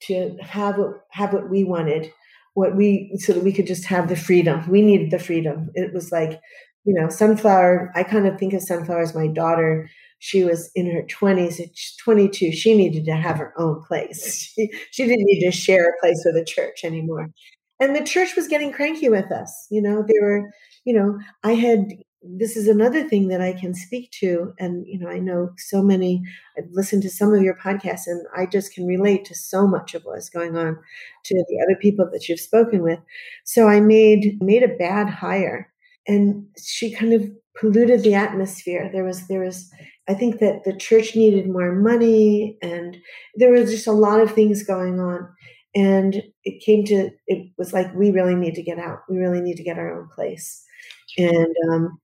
[0.03, 2.11] to have what have what we wanted,
[2.53, 4.69] what we so that we could just have the freedom.
[4.69, 5.69] We needed the freedom.
[5.75, 6.39] It was like,
[6.85, 7.91] you know, sunflower.
[7.95, 9.89] I kind of think of sunflower as my daughter.
[10.19, 11.61] She was in her twenties.
[12.03, 14.51] Twenty two, she needed to have her own place.
[14.55, 17.29] She, she didn't need to share a place with the church anymore.
[17.79, 19.67] And the church was getting cranky with us.
[19.71, 20.49] You know, they were.
[20.85, 24.53] You know, I had this is another thing that I can speak to.
[24.57, 26.23] And, you know, I know so many,
[26.57, 29.93] I've listened to some of your podcasts and I just can relate to so much
[29.93, 30.77] of what's going on
[31.25, 32.99] to the other people that you've spoken with.
[33.43, 35.71] So I made, made a bad hire
[36.07, 38.89] and she kind of polluted the atmosphere.
[38.91, 39.69] There was, there was,
[40.07, 42.97] I think that the church needed more money and
[43.35, 45.27] there was just a lot of things going on.
[45.75, 48.99] And it came to, it was like, we really need to get out.
[49.09, 50.63] We really need to get our own place.
[51.17, 51.99] And um,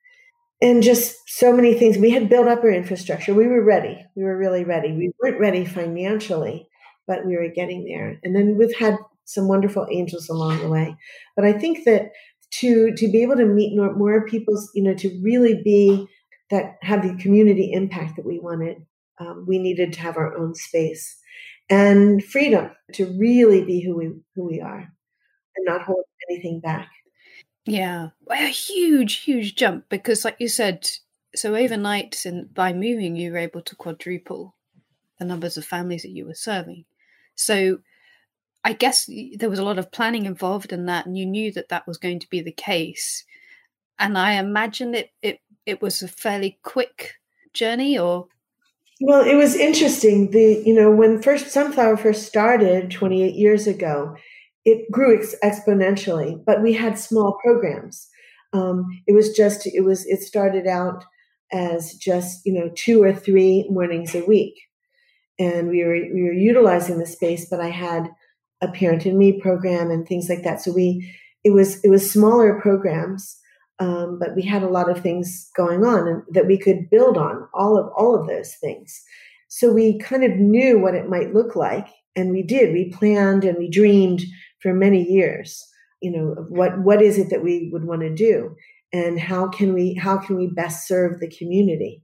[0.61, 1.97] and just so many things.
[1.97, 3.33] We had built up our infrastructure.
[3.33, 4.05] We were ready.
[4.15, 4.91] We were really ready.
[4.91, 6.67] We weren't ready financially,
[7.07, 8.19] but we were getting there.
[8.23, 10.95] And then we've had some wonderful angels along the way.
[11.35, 12.11] But I think that
[12.51, 16.07] to to be able to meet more, people's, you know, to really be
[16.49, 18.77] that have the community impact that we wanted,
[19.19, 21.15] um, we needed to have our own space
[21.69, 24.91] and freedom to really be who we who we are
[25.55, 26.89] and not hold anything back.
[27.69, 30.89] Yeah, a huge, huge jump because, like you said,
[31.35, 34.55] so overnight and by moving, you were able to quadruple
[35.19, 36.85] the numbers of families that you were serving.
[37.35, 37.79] So,
[38.63, 41.69] I guess there was a lot of planning involved in that, and you knew that
[41.69, 43.23] that was going to be the case.
[43.97, 47.15] And I imagine it it it was a fairly quick
[47.53, 48.27] journey, or
[49.01, 50.31] well, it was interesting.
[50.31, 54.15] The you know when first Sunflower first started 28 years ago,
[54.65, 58.07] it grew ex- exponentially, but we had small programs.
[58.53, 61.03] Um, it was just, it was, it started out
[61.51, 64.55] as just, you know, two or three mornings a week.
[65.37, 68.09] And we were, we were utilizing the space, but I had
[68.61, 70.61] a parent in me program and things like that.
[70.61, 73.37] So we, it was, it was smaller programs.
[73.81, 77.17] Um, but we had a lot of things going on and that we could build
[77.17, 79.01] on all of all of those things.
[79.47, 82.73] So we kind of knew what it might look like, and we did.
[82.73, 84.21] We planned and we dreamed
[84.61, 85.69] for many years
[86.01, 88.55] you know what what is it that we would want to do?
[88.91, 92.01] And how can we how can we best serve the community?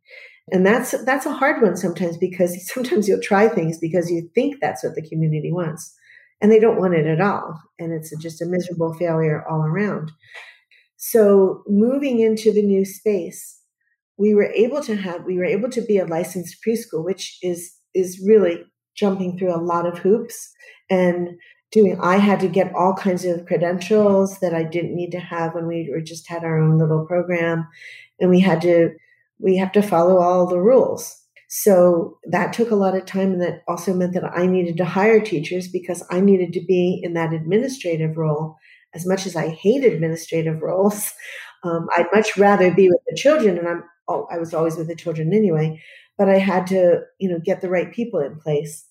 [0.51, 4.57] And that's that's a hard one sometimes because sometimes you'll try things because you think
[4.59, 5.93] that's what the community wants
[6.41, 10.11] and they don't want it at all and it's just a miserable failure all around.
[10.97, 13.61] So moving into the new space
[14.17, 17.73] we were able to have we were able to be a licensed preschool which is
[17.93, 18.63] is really
[18.95, 20.53] jumping through a lot of hoops
[20.89, 21.29] and
[21.71, 25.53] doing i had to get all kinds of credentials that i didn't need to have
[25.53, 27.67] when we were just had our own little program.
[28.19, 28.91] And we had to
[29.39, 31.21] we have to follow all the rules.
[31.49, 34.85] So that took a lot of time and that also meant that i needed to
[34.85, 38.57] hire teachers because i needed to be in that administrative role
[38.93, 41.11] as much as i hate administrative roles.
[41.63, 44.87] Um, i'd much rather be with the children and i'm oh, i was always with
[44.87, 45.81] the children anyway
[46.15, 48.85] but i had to you know get the right people in place.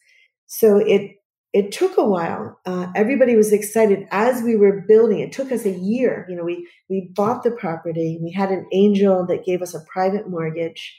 [0.46, 1.16] So it
[1.54, 2.58] it took a while.
[2.66, 5.20] Uh, everybody was excited as we were building.
[5.20, 6.26] It took us a year.
[6.28, 8.18] You know, we we bought the property.
[8.20, 10.98] We had an angel that gave us a private mortgage.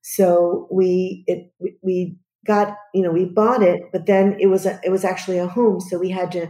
[0.00, 1.52] So we it
[1.82, 5.36] we got you know we bought it, but then it was a, it was actually
[5.36, 5.78] a home.
[5.78, 6.48] So we had to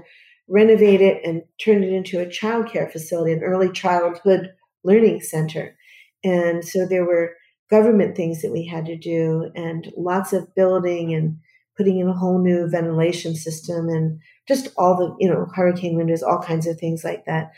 [0.48, 4.52] renovate it and turn it into a child care facility, an early childhood
[4.84, 5.76] learning center.
[6.22, 7.34] And so there were
[7.70, 11.38] government things that we had to do, and lots of building and
[11.76, 16.22] putting in a whole new ventilation system and just all the you know hurricane windows
[16.22, 17.52] all kinds of things like that.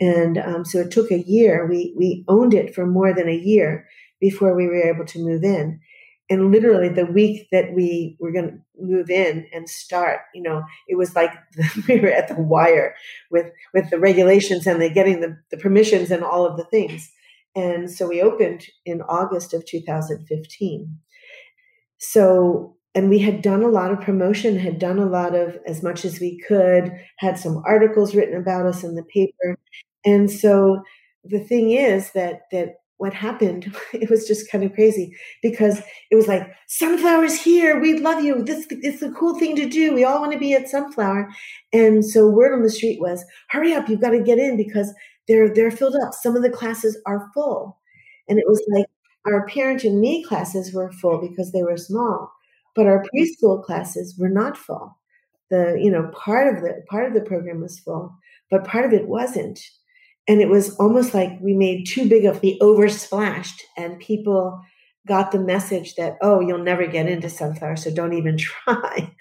[0.00, 1.66] And um, so it took a year.
[1.66, 3.86] We we owned it for more than a year
[4.20, 5.80] before we were able to move in.
[6.28, 10.62] And literally the week that we were going to move in and start you know
[10.88, 11.32] it was like
[11.88, 12.94] we were at the wire
[13.30, 17.10] with with the regulations and the getting the, the permissions and all of the things.
[17.56, 21.00] And so we opened in august of 2015
[22.00, 25.82] so and we had done a lot of promotion, had done a lot of as
[25.82, 29.56] much as we could, had some articles written about us in the paper.
[30.04, 30.82] And so
[31.24, 36.16] the thing is that that what happened, it was just kind of crazy because it
[36.16, 38.42] was like, sunflowers here, we love you.
[38.42, 39.94] This is a cool thing to do.
[39.94, 41.30] We all want to be at Sunflower.
[41.72, 44.92] And so word on the street was, hurry up, you've got to get in because
[45.28, 46.12] they're they're filled up.
[46.12, 47.78] Some of the classes are full.
[48.28, 48.86] And it was like
[49.26, 52.32] our parent and me classes were full because they were small
[52.76, 54.96] but our preschool classes were not full.
[55.50, 58.14] the you know part of the part of the program was full,
[58.50, 59.60] but part of it wasn't.
[60.28, 64.60] And it was almost like we made too big of the oversplashed, and people
[65.08, 69.12] got the message that oh you'll never get into sunflower so don't even try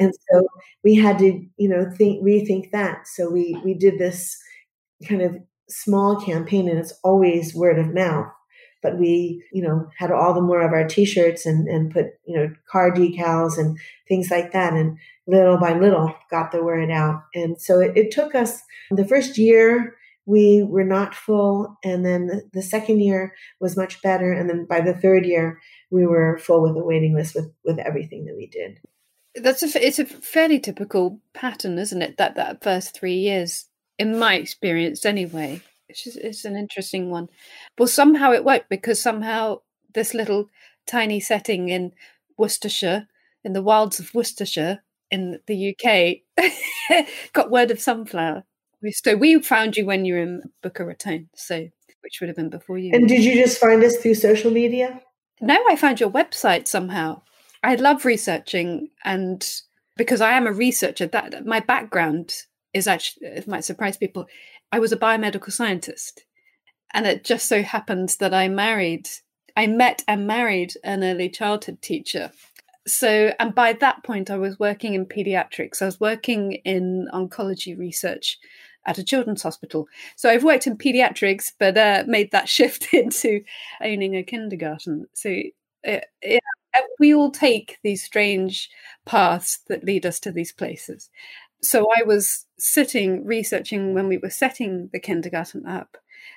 [0.00, 0.46] and so
[0.84, 4.36] we had to you know think rethink that so we we did this
[5.08, 5.36] kind of
[5.68, 8.26] small campaign and it's always word of mouth
[8.82, 12.36] but we you know had all the more of our t-shirts and and put you
[12.36, 17.22] know car decals and things like that and little by little got the word out
[17.34, 19.94] and so it, it took us the first year
[20.28, 21.78] we were not full.
[21.82, 24.30] And then the, second year was much better.
[24.30, 25.58] And then by the third year,
[25.90, 28.78] we were full with a waiting list with, with everything that we did.
[29.34, 32.18] That's a, it's a fairly typical pattern, isn't it?
[32.18, 35.62] That, that first three years, in my experience anyway.
[35.88, 37.28] It's, an interesting one.
[37.78, 39.60] Well, somehow it worked because somehow
[39.94, 40.48] this little
[40.86, 41.92] tiny setting in
[42.36, 43.08] Worcestershire,
[43.42, 46.44] in the wilds of Worcestershire in the UK,
[47.32, 48.44] got word of sunflower
[48.92, 51.68] so we found you when you were in Boca Raton, so
[52.02, 52.92] which would have been before you.
[52.94, 55.00] And did you just find us through social media?
[55.40, 57.22] No, I found your website somehow.
[57.62, 59.46] I love researching, and
[59.96, 62.34] because I am a researcher, that my background
[62.72, 64.26] is actually it might surprise people.
[64.72, 66.24] I was a biomedical scientist,
[66.92, 69.08] and it just so happens that I married,
[69.56, 72.32] I met and married an early childhood teacher
[72.86, 77.78] so and by that point i was working in pediatrics i was working in oncology
[77.78, 78.38] research
[78.88, 79.86] at a children's hospital.
[80.16, 83.42] So I've worked in pediatrics, but uh, made that shift into
[83.82, 85.06] owning a kindergarten.
[85.12, 85.30] So
[85.86, 86.38] uh, yeah,
[86.98, 88.68] we all take these strange
[89.06, 91.10] paths that lead us to these places.
[91.62, 95.96] So I was sitting researching when we were setting the kindergarten up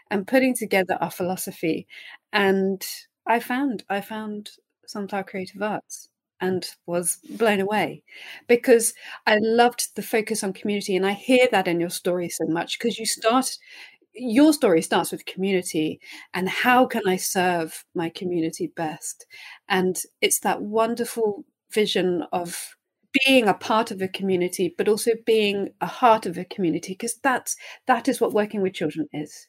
[0.09, 1.87] and putting together our philosophy,
[2.33, 2.85] and
[3.27, 4.49] I found I found
[4.87, 6.09] Sunflower Creative Arts
[6.39, 8.01] and was blown away
[8.47, 8.93] because
[9.27, 10.95] I loved the focus on community.
[10.95, 13.57] And I hear that in your story so much because you start,
[14.13, 15.99] your story starts with community
[16.33, 19.25] and how can I serve my community best?
[19.69, 22.75] And it's that wonderful vision of
[23.25, 27.15] being a part of a community, but also being a heart of a community because
[27.23, 27.55] that's
[27.87, 29.47] that is what working with children is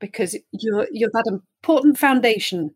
[0.00, 2.74] because you're you're that important foundation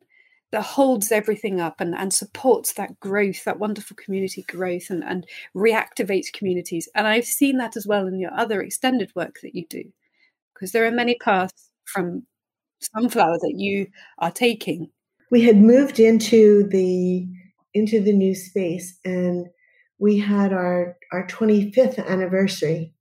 [0.52, 5.26] that holds everything up and, and supports that growth, that wonderful community growth and, and
[5.56, 6.88] reactivates communities.
[6.94, 9.82] And I've seen that as well in your other extended work that you do,
[10.54, 12.26] because there are many paths from
[12.80, 14.90] sunflower that you are taking.
[15.30, 17.26] We had moved into the
[17.74, 19.48] into the new space and
[19.98, 22.92] we had our our 25th anniversary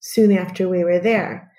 [0.00, 1.50] soon after we were there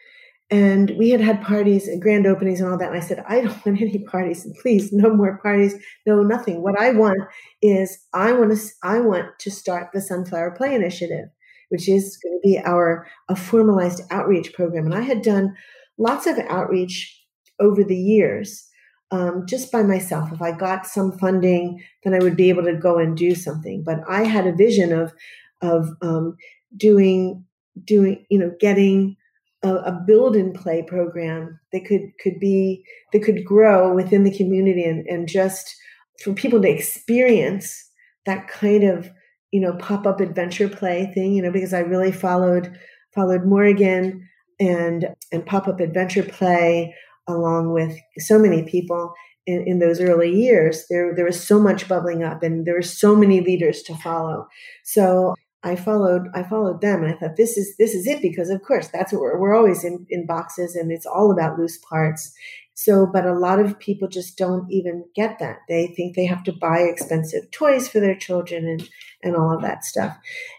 [0.51, 2.89] and we had had parties and grand openings and all that.
[2.89, 4.47] And I said, I don't want any parties.
[4.61, 5.75] Please, no more parties.
[6.05, 6.61] No, nothing.
[6.61, 7.19] What I want
[7.61, 11.29] is I want to, I want to start the Sunflower Play Initiative,
[11.69, 14.85] which is going to be our a formalized outreach program.
[14.85, 15.55] And I had done
[15.97, 17.19] lots of outreach
[17.59, 18.67] over the years.
[19.11, 20.31] Um, just by myself.
[20.31, 23.83] If I got some funding, then I would be able to go and do something.
[23.83, 25.13] But I had a vision of
[25.61, 26.37] of um,
[26.75, 27.45] doing
[27.83, 29.15] doing you know getting
[29.63, 34.35] a, a, build and play program that could could be that could grow within the
[34.35, 35.75] community and, and just
[36.23, 37.89] for people to experience
[38.25, 39.09] that kind of
[39.51, 42.77] you know pop-up adventure play thing you know because i really followed
[43.13, 44.27] followed morgan
[44.59, 46.93] and and pop-up adventure play
[47.27, 49.13] along with so many people
[49.45, 52.81] in, in those early years there there was so much bubbling up and there were
[52.81, 54.47] so many leaders to follow
[54.83, 58.51] so I followed I followed them and I thought this is this is it because
[58.51, 61.79] of course that's what we're we're always in, in boxes and it's all about loose
[61.79, 62.31] parts.
[62.75, 65.57] So but a lot of people just don't even get that.
[65.67, 68.87] They think they have to buy expensive toys for their children and
[69.23, 70.15] and all of that stuff.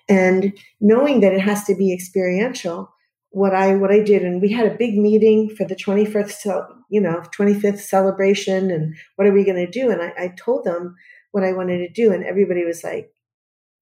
[0.08, 2.92] And knowing that it has to be experiential,
[3.37, 6.47] what I what I did and we had a big meeting for the 25th
[6.89, 9.91] you know 25th celebration and what are we going to do?
[9.91, 10.97] And I, I told them
[11.32, 13.12] what I wanted to do and everybody was like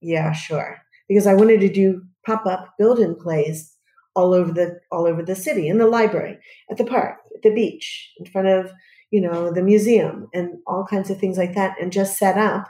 [0.01, 0.79] yeah sure.
[1.09, 3.73] Because I wanted to do pop up build plays
[4.17, 6.37] all over the all over the city, in the library,
[6.69, 8.73] at the park, at the beach, in front of
[9.13, 12.67] you know the museum, and all kinds of things like that, and just set up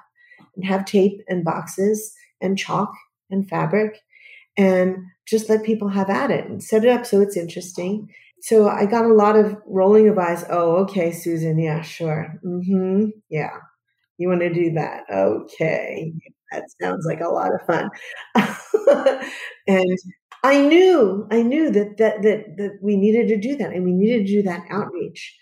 [0.55, 2.13] and have tape and boxes
[2.43, 2.93] and chalk
[3.31, 4.01] and fabric
[4.57, 4.97] and
[5.27, 8.09] just let people have at it and set it up so it's interesting.
[8.43, 10.45] So I got a lot of rolling of eyes.
[10.51, 11.59] Oh, okay, Susan.
[11.59, 12.35] Yeah, sure.
[12.45, 13.07] Mm-hmm.
[13.31, 13.57] Yeah.
[14.19, 15.05] You want to do that?
[15.11, 16.13] Okay
[16.55, 17.91] that sounds like a lot of fun.
[19.67, 19.99] and
[20.43, 23.93] I knew, I knew that, that that that we needed to do that, and we
[23.93, 25.37] needed to do that outreach.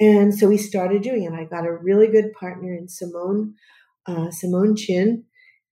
[0.00, 1.32] And so we started doing it.
[1.32, 3.54] I got a really good partner in Simone,
[4.06, 5.24] uh, Simone Chin,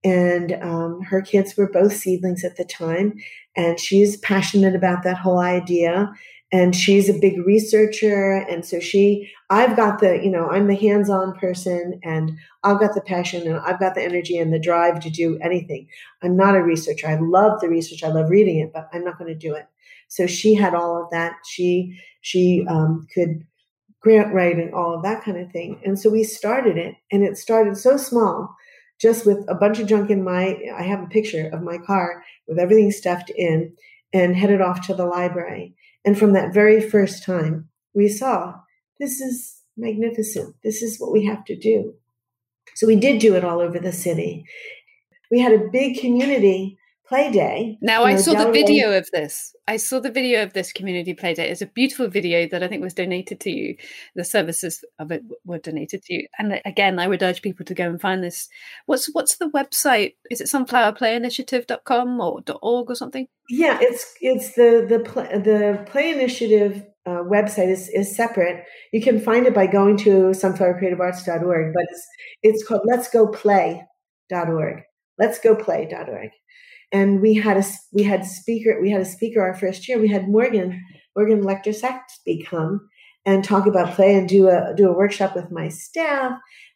[0.03, 3.15] and um, her kids were both seedlings at the time.
[3.57, 6.13] And she's passionate about that whole idea.
[6.53, 8.39] And she's a big researcher.
[8.49, 12.33] And so she, I've got the, you know, I'm the hands on person and
[12.65, 15.87] I've got the passion and I've got the energy and the drive to do anything.
[16.23, 17.07] I'm not a researcher.
[17.07, 18.03] I love the research.
[18.03, 19.67] I love reading it, but I'm not going to do it.
[20.09, 21.35] So she had all of that.
[21.47, 23.47] She, she um, could
[24.01, 25.81] grant writing, all of that kind of thing.
[25.85, 28.57] And so we started it and it started so small
[29.01, 32.25] just with a bunch of junk in my I have a picture of my car
[32.47, 33.75] with everything stuffed in
[34.13, 35.75] and headed off to the library.
[36.05, 38.55] And from that very first time, we saw
[38.99, 40.57] this is magnificent.
[40.63, 41.95] This is what we have to do.
[42.75, 44.45] So we did do it all over the city.
[45.31, 46.79] We had a big community
[47.11, 47.77] play day.
[47.83, 49.55] Now I saw the video of this.
[49.67, 51.51] I saw the video of this community play day.
[51.51, 53.77] It's a beautiful video that I think was donated to you.
[54.15, 56.29] The services of it were donated to you.
[56.39, 58.49] And again, I would urge people to go and find this.
[58.87, 60.15] What's what's the website?
[60.31, 63.27] Is it sunflowerplayinitiative.com or .org or something?
[63.49, 64.99] Yeah, it's it's the the
[65.41, 68.65] the Play Initiative uh, website is, is separate.
[68.93, 72.07] You can find it by going to sunflowercreativearts.org, but it's
[72.45, 74.83] it's called Let's Go Play.org.
[75.19, 76.31] Let's Go Play.org
[76.93, 79.99] and we had a we had speaker we had a speaker our first year.
[79.99, 80.83] We had Morgan
[81.17, 82.89] Morgan Leichter Saxby come
[83.25, 86.33] and talk about play and do a do a workshop with my staff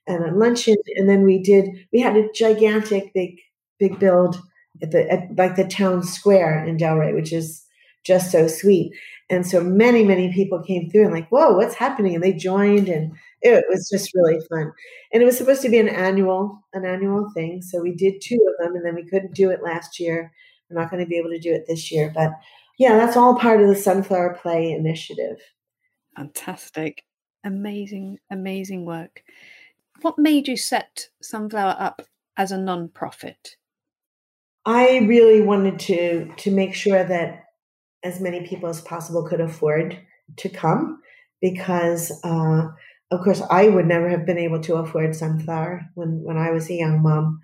[0.07, 0.77] and a luncheon.
[0.97, 3.39] And then we did we had a gigantic big
[3.79, 4.41] big build
[4.83, 7.65] at the at like the town square in Delray, which is
[8.05, 8.93] just so sweet.
[9.31, 12.15] And so many, many people came through and like, whoa, what's happening?
[12.15, 14.73] And they joined and it was just really fun.
[15.13, 17.63] And it was supposed to be an annual, an annual thing.
[17.63, 20.33] So we did two of them and then we couldn't do it last year.
[20.69, 22.11] We're not going to be able to do it this year.
[22.15, 22.33] But
[22.79, 25.39] yeah, that's all part of the Sunflower Play initiative.
[26.17, 27.05] Fantastic.
[27.45, 29.23] Amazing, amazing work.
[30.01, 32.03] What made you set Sunflower up
[32.37, 33.57] as a non-profit?
[34.67, 37.45] I really wanted to to make sure that
[38.03, 39.99] as many people as possible could afford
[40.37, 41.01] to come
[41.41, 42.69] because uh,
[43.11, 46.71] of course i would never have been able to afford sunflower when, when i was
[46.71, 47.41] a young mom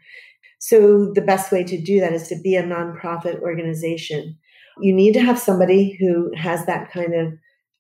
[0.61, 4.37] so the best way to do that is to be a nonprofit organization
[4.81, 7.33] you need to have somebody who has that kind of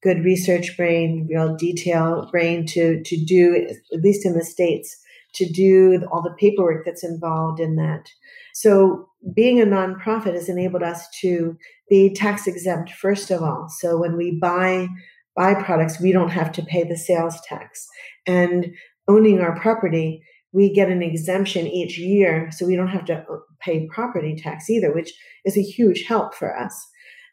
[0.02, 4.96] good research brain real detail brain to to do at least in the states
[5.32, 8.08] to do all the paperwork that's involved in that
[8.52, 11.56] so being a nonprofit has enabled us to
[11.88, 13.68] be tax exempt first of all.
[13.68, 14.88] So when we buy
[15.36, 17.86] buy products, we don't have to pay the sales tax.
[18.26, 18.74] And
[19.08, 20.22] owning our property,
[20.52, 24.68] we get an exemption each year, so we don't have to uh, pay property tax
[24.68, 25.12] either, which
[25.44, 26.88] is a huge help for us.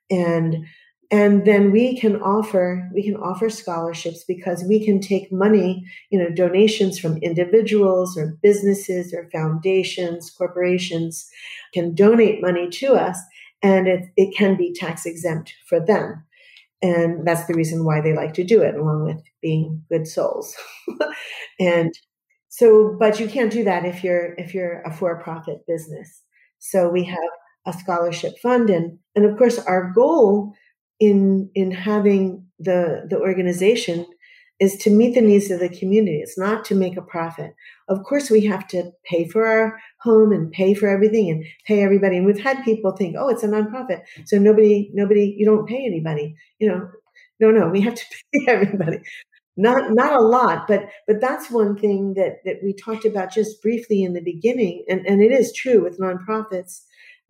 [0.09, 0.65] And
[1.09, 6.19] and then we can offer we can offer scholarships because we can take money you
[6.19, 11.29] know donations from individuals or businesses or foundations corporations
[11.73, 13.17] can donate money to us
[13.63, 16.23] and it, it can be tax exempt for them
[16.81, 20.55] and that's the reason why they like to do it along with being good souls
[21.59, 21.93] and
[22.57, 26.23] so but you can't do that if you're if you're a for-profit business
[26.59, 27.31] so we have
[27.65, 30.53] a scholarship fund and and of course our goal
[30.99, 34.05] in in having the the organization
[34.59, 36.19] is to meet the needs of the community.
[36.19, 37.53] It's not to make a profit.
[37.89, 41.83] Of course, we have to pay for our home and pay for everything and pay
[41.83, 42.17] everybody.
[42.17, 45.85] And we've had people think, "Oh, it's a nonprofit, so nobody, nobody, you don't pay
[45.85, 46.89] anybody." You know,
[47.39, 48.99] no, no, we have to pay everybody.
[49.57, 53.61] Not not a lot, but but that's one thing that that we talked about just
[53.61, 56.81] briefly in the beginning, and and it is true with nonprofits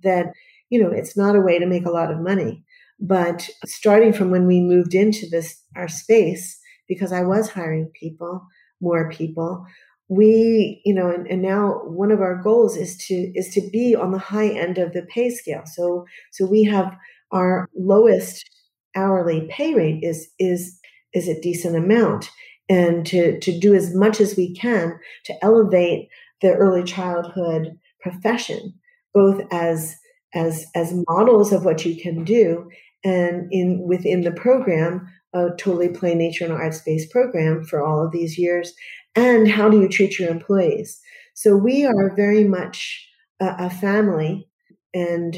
[0.04, 0.28] that
[0.70, 2.64] you know it's not a way to make a lot of money
[3.00, 8.46] but starting from when we moved into this our space, because I was hiring people,
[8.82, 9.66] more people,
[10.10, 13.96] we, you know, and, and now one of our goals is to is to be
[13.96, 15.64] on the high end of the pay scale.
[15.66, 16.96] So so we have
[17.32, 18.50] our lowest
[18.96, 20.80] hourly pay rate is is
[21.18, 22.30] is a decent amount.
[22.70, 26.10] And to to do as much as we can to elevate
[26.42, 28.74] the early childhood profession
[29.14, 29.96] both as
[30.34, 32.70] as as models of what you can do
[33.04, 38.06] and in within the program a totally play nature and arts based program for all
[38.06, 38.74] of these years
[39.18, 41.02] and how do you treat your employees?
[41.34, 43.10] So we are very much
[43.40, 44.48] a, a family
[44.94, 45.36] and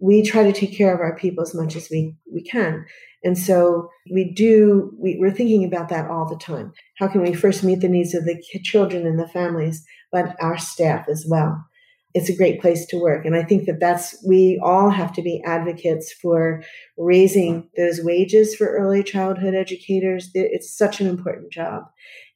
[0.00, 2.84] we try to take care of our people as much as we, we can
[3.22, 7.32] and so we do we, we're thinking about that all the time how can we
[7.32, 11.64] first meet the needs of the children and the families but our staff as well
[12.14, 13.24] it's a great place to work.
[13.24, 16.62] And I think that that's, we all have to be advocates for
[16.98, 20.30] raising those wages for early childhood educators.
[20.34, 21.84] It's such an important job.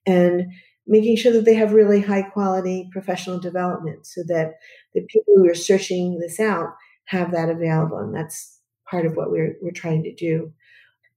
[0.07, 0.53] And
[0.87, 4.55] making sure that they have really high quality professional development so that
[4.95, 6.75] the people who are searching this out
[7.07, 7.99] have that available.
[7.99, 10.53] And that's part of what we're, we're trying to do.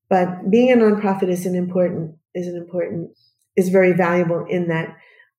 [0.09, 3.11] But being a nonprofit is an important, is an important,
[3.55, 4.95] is very valuable in that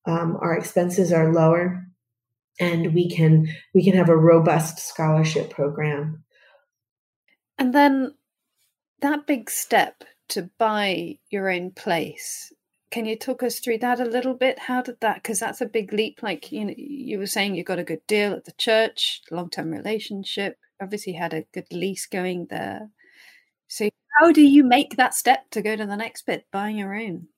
[0.07, 1.85] um, our expenses are lower
[2.61, 6.25] and we can, we can have a robust scholarship program.
[7.57, 8.15] And then
[9.01, 12.53] that big step to buy your own place
[12.91, 15.67] can you talk us through that a little bit how did that because that's a
[15.67, 18.53] big leap like you know you were saying you got a good deal at the
[18.53, 22.89] church long-term relationship obviously had a good lease going there
[23.69, 23.89] so
[24.19, 26.47] how do you make that step to go to the next bit?
[26.53, 27.29] Buying your own.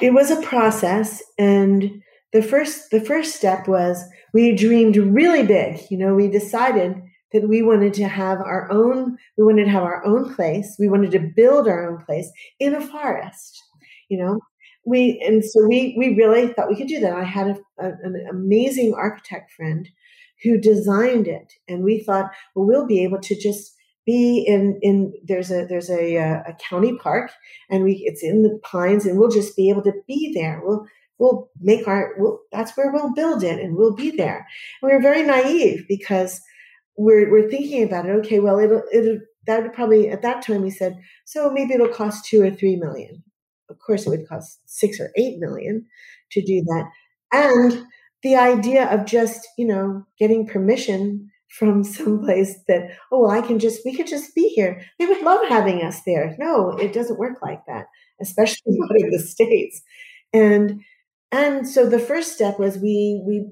[0.00, 2.02] It was a process and
[2.32, 5.80] the first the first step was we dreamed really big.
[5.90, 7.02] You know we decided
[7.32, 10.76] that we wanted to have our own we wanted to have our own place.
[10.78, 13.62] We wanted to build our own place in a forest
[14.08, 14.40] you know?
[14.84, 17.12] We and so we we really thought we could do that.
[17.12, 19.88] I had a, a, an amazing architect friend
[20.42, 23.74] who designed it, and we thought, well, we'll be able to just
[24.08, 27.30] be in in there's a there's a uh, a county park,
[27.68, 30.62] and we it's in the pines, and we'll just be able to be there.
[30.64, 30.86] We'll
[31.18, 34.46] we'll make our we'll, that's where we'll build it, and we'll be there.
[34.80, 36.40] And we were very naive because
[36.96, 38.12] we're we're thinking about it.
[38.20, 41.88] Okay, well, it'll it'll that would probably at that time we said so maybe it'll
[41.88, 43.24] cost two or three million
[43.70, 45.86] of course it would cost six or eight million
[46.30, 46.84] to do that
[47.32, 47.86] and
[48.22, 53.58] the idea of just you know getting permission from someplace that oh well i can
[53.58, 57.18] just we could just be here they would love having us there no it doesn't
[57.18, 57.86] work like that
[58.20, 59.82] especially not in the states
[60.32, 60.80] and
[61.32, 63.46] and so the first step was we we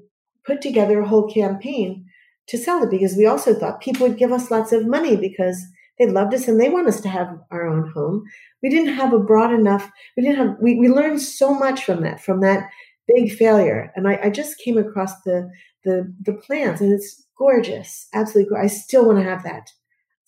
[0.45, 2.05] put together a whole campaign
[2.47, 5.63] to sell it because we also thought people would give us lots of money because
[5.99, 8.23] they loved us and they want us to have our own home.
[8.63, 12.01] We didn't have a broad enough, we didn't have, we, we learned so much from
[12.03, 12.69] that, from that
[13.07, 13.91] big failure.
[13.95, 15.49] And I, I just came across the,
[15.83, 18.07] the, the plans and it's gorgeous.
[18.13, 18.49] Absolutely.
[18.49, 18.73] Gorgeous.
[18.73, 19.71] I still want to have that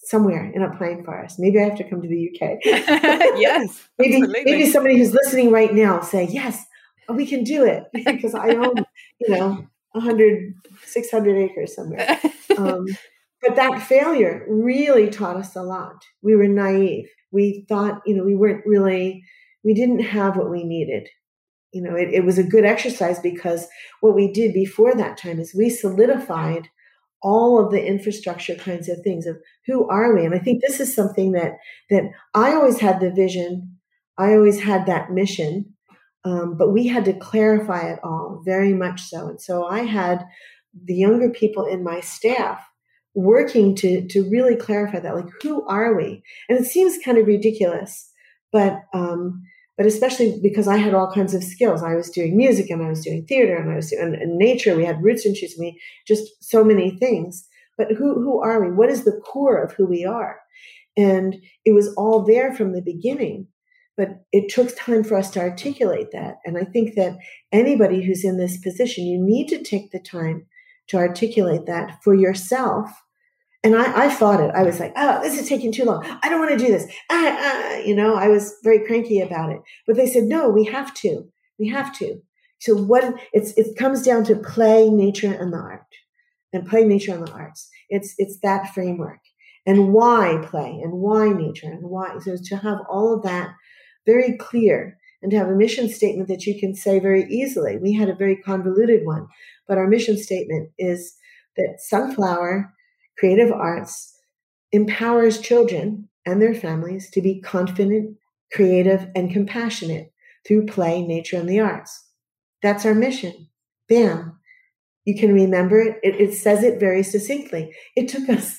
[0.09, 1.39] somewhere in a pine forest.
[1.39, 2.57] Maybe I have to come to the UK.
[2.63, 3.89] yes.
[3.99, 4.43] maybe, absolutely.
[4.43, 6.65] maybe somebody who's listening right now say, yes,
[7.09, 8.75] we can do it because I own,
[9.19, 10.53] you know, 100,
[10.85, 12.19] 600 acres somewhere.
[12.57, 12.87] Um,
[13.41, 16.03] but that failure really taught us a lot.
[16.21, 17.07] We were naive.
[17.31, 19.23] We thought, you know, we weren't really,
[19.63, 21.07] we didn't have what we needed.
[21.71, 23.67] You know, it, it was a good exercise because
[24.01, 26.67] what we did before that time is we solidified
[27.21, 30.25] all of the infrastructure kinds of things of who are we?
[30.25, 31.53] And i think this is something that
[31.89, 32.03] that
[32.33, 33.77] i always had the vision.
[34.17, 35.73] I always had that mission
[36.25, 39.27] um, but we had to clarify it all very much so.
[39.27, 40.25] And so i had
[40.85, 42.63] the younger people in my staff
[43.15, 46.23] working to to really clarify that like who are we?
[46.47, 48.11] And it seems kind of ridiculous
[48.51, 49.43] but um
[49.79, 51.81] but especially because I had all kinds of skills.
[51.81, 54.75] I was doing music and I was doing theater and I was doing in nature.
[54.75, 55.55] We had roots and shoots.
[55.57, 57.47] We just so many things.
[57.77, 58.75] But who who are we?
[58.75, 60.41] What is the core of who we are?
[60.97, 63.47] And it was all there from the beginning.
[63.95, 66.39] But it took time for us to articulate that.
[66.43, 67.17] And I think that
[67.53, 70.45] anybody who's in this position, you need to take the time
[70.89, 72.91] to articulate that for yourself.
[73.63, 74.51] And I, I fought it.
[74.55, 76.05] I was like, oh, this is taking too long.
[76.23, 76.89] I don't want to do this.
[77.09, 77.77] Ah, ah.
[77.79, 79.59] You know, I was very cranky about it.
[79.85, 81.27] But they said, no, we have to.
[81.57, 82.21] We have to.
[82.59, 85.85] So what it's it comes down to play, nature, and the art.
[86.51, 87.69] And play, nature, and the arts.
[87.89, 89.19] It's it's that framework.
[89.65, 92.17] And why play and why nature and why.
[92.19, 93.53] So to have all of that
[94.05, 97.77] very clear and to have a mission statement that you can say very easily.
[97.77, 99.27] We had a very convoluted one,
[99.67, 101.15] but our mission statement is
[101.57, 102.73] that Sunflower
[103.19, 104.15] Creative Arts
[104.71, 108.17] empowers children and their families to be confident,
[108.53, 110.13] creative, and compassionate
[110.47, 112.05] through play, nature, and the arts.
[112.61, 113.49] That's our mission.
[113.89, 114.39] Bam.
[115.05, 115.99] You can remember it.
[116.03, 116.15] it.
[116.19, 117.73] It says it very succinctly.
[117.95, 118.57] It took us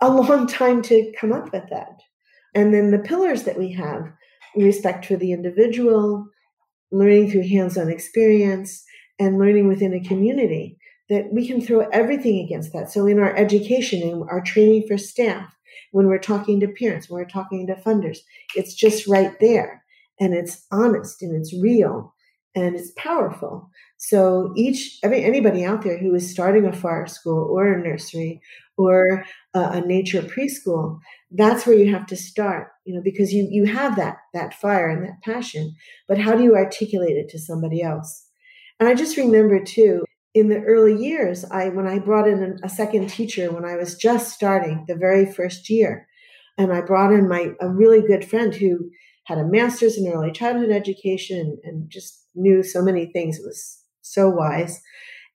[0.00, 2.00] a long time to come up with that.
[2.54, 4.12] And then the pillars that we have
[4.54, 6.26] respect for the individual,
[6.92, 8.84] learning through hands on experience,
[9.18, 10.78] and learning within a community
[11.08, 12.90] that we can throw everything against that.
[12.90, 15.54] So in our education and our training for staff,
[15.92, 18.18] when we're talking to parents, when we're talking to funders,
[18.54, 19.84] it's just right there
[20.18, 22.14] and it's honest and it's real
[22.54, 23.70] and it's powerful.
[23.98, 28.40] So each every anybody out there who is starting a forest school or a nursery
[28.78, 30.98] or a, a nature preschool,
[31.30, 34.88] that's where you have to start, you know, because you you have that that fire
[34.88, 35.74] and that passion,
[36.08, 38.26] but how do you articulate it to somebody else?
[38.80, 40.04] And I just remember too,
[40.36, 43.94] in the early years, I when I brought in a second teacher when I was
[43.96, 46.06] just starting the very first year,
[46.58, 48.90] and I brought in my a really good friend who
[49.24, 53.38] had a master's in early childhood education and just knew so many things.
[53.38, 54.82] It was so wise.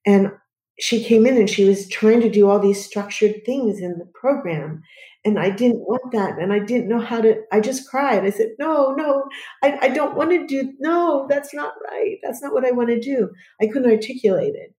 [0.05, 0.33] And
[0.79, 4.09] she came in and she was trying to do all these structured things in the
[4.13, 4.83] program.
[5.25, 6.39] And I didn't want that.
[6.39, 8.23] And I didn't know how to, I just cried.
[8.23, 9.25] I said, no, no,
[9.63, 12.17] I, I don't want to do, no, that's not right.
[12.23, 13.29] That's not what I want to do.
[13.61, 14.73] I couldn't articulate it.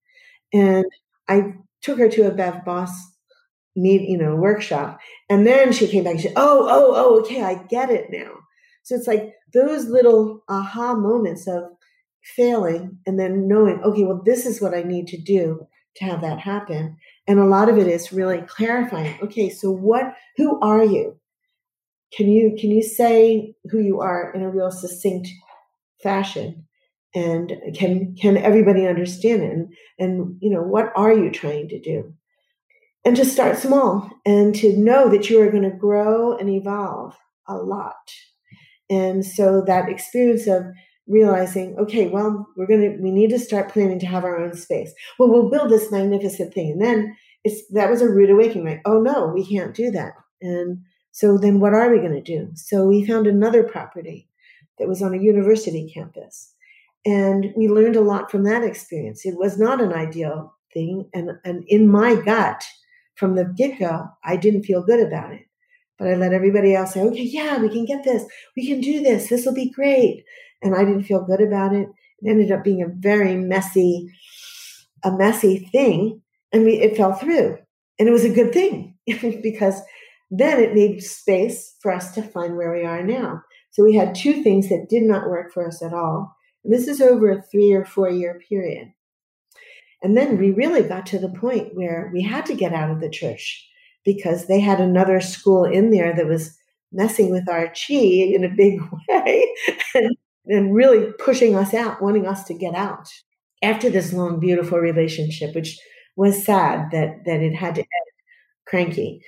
[0.52, 0.84] And
[1.28, 2.90] I took her to a Bev Bos
[3.74, 5.00] meet, you know, workshop.
[5.28, 8.10] And then she came back and she said, oh, oh, oh, okay, I get it
[8.10, 8.32] now.
[8.82, 11.64] So it's like those little aha moments of
[12.36, 16.20] failing and then knowing, okay, well, this is what I need to do to have
[16.20, 16.96] that happen.
[17.26, 21.18] And a lot of it is really clarifying, okay, so what, who are you?
[22.12, 25.28] Can you, can you say who you are in a real succinct
[26.02, 26.66] fashion?
[27.14, 29.52] And can, can everybody understand it?
[29.52, 32.14] And, and, you know, what are you trying to do?
[33.04, 37.16] And to start small and to know that you are going to grow and evolve
[37.46, 38.12] a lot.
[38.88, 40.64] And so that experience of
[41.06, 44.54] realizing, okay, well, we're going to, we need to start planning to have our own
[44.54, 44.92] space.
[45.18, 46.72] Well, we'll build this magnificent thing.
[46.72, 48.66] And then it's, that was a rude awakening.
[48.66, 50.12] Like, oh no, we can't do that.
[50.40, 50.78] And
[51.10, 52.50] so then what are we going to do?
[52.54, 54.28] So we found another property
[54.78, 56.51] that was on a university campus.
[57.04, 59.24] And we learned a lot from that experience.
[59.24, 61.08] It was not an ideal thing.
[61.12, 62.64] And, and in my gut,
[63.16, 65.42] from the get go, I didn't feel good about it.
[65.98, 68.24] But I let everybody else say, okay, yeah, we can get this.
[68.56, 69.28] We can do this.
[69.28, 70.24] This will be great
[70.62, 71.88] and I didn't feel good about it.
[72.20, 74.08] It ended up being a very messy,
[75.02, 76.22] a messy thing,
[76.52, 77.58] and we it fell through.
[77.98, 78.96] And it was a good thing
[79.42, 79.80] because
[80.30, 83.42] then it made space for us to find where we are now.
[83.70, 86.36] So we had two things that did not work for us at all.
[86.64, 88.92] This is over a three or four year period.
[90.02, 93.00] And then we really got to the point where we had to get out of
[93.00, 93.68] the church
[94.04, 96.56] because they had another school in there that was
[96.92, 99.46] messing with our chi in a big way.
[99.94, 103.08] and and really pushing us out, wanting us to get out
[103.62, 105.78] after this long, beautiful relationship, which
[106.16, 107.88] was sad that that it had to end
[108.66, 109.22] cranky.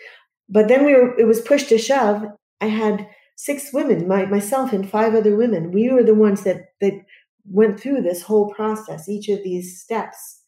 [0.48, 2.24] But then we were it was pushed to shove.
[2.60, 5.72] I had six women, my, myself and five other women.
[5.72, 6.94] We were the ones that that
[7.44, 10.40] went through this whole process, each of these steps.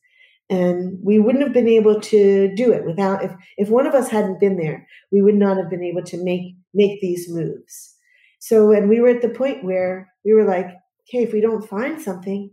[0.49, 4.09] And we wouldn't have been able to do it without if if one of us
[4.09, 7.97] hadn't been there, we would not have been able to make make these moves.
[8.39, 11.69] So, and we were at the point where we were like, okay, if we don't
[11.69, 12.51] find something,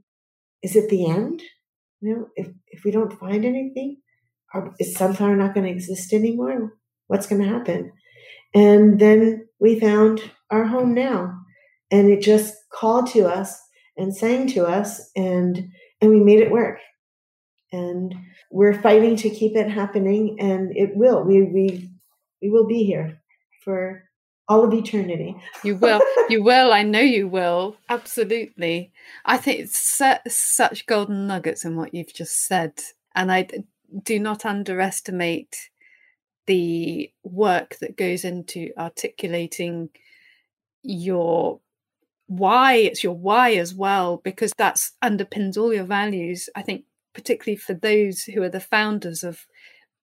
[0.64, 1.44] is it the end?
[2.02, 3.98] You know, if, if we don't find anything,
[4.54, 6.74] are, is sunflower not going to exist anymore?
[7.08, 7.92] What's going to happen?
[8.54, 11.38] And then we found our home now,
[11.92, 13.60] and it just called to us
[13.98, 15.70] and sang to us, and
[16.02, 16.80] and we made it work.
[17.72, 18.14] And
[18.52, 21.24] we're fighting to keep it happening, and it will.
[21.24, 21.90] We we
[22.42, 23.22] we will be here
[23.64, 24.04] for
[24.48, 25.36] all of eternity.
[25.64, 26.02] you will.
[26.30, 26.72] You will.
[26.72, 27.76] I know you will.
[27.90, 28.94] Absolutely.
[29.26, 32.80] I think it's su- such golden nuggets in what you've just said.
[33.14, 33.50] And I
[34.04, 35.70] do not underestimate
[36.48, 39.90] the work that goes into articulating
[40.82, 41.60] your
[42.38, 42.76] why.
[42.76, 46.50] It's your why as well, because that's underpins all your values.
[46.56, 49.46] I think, particularly for those who are the founders of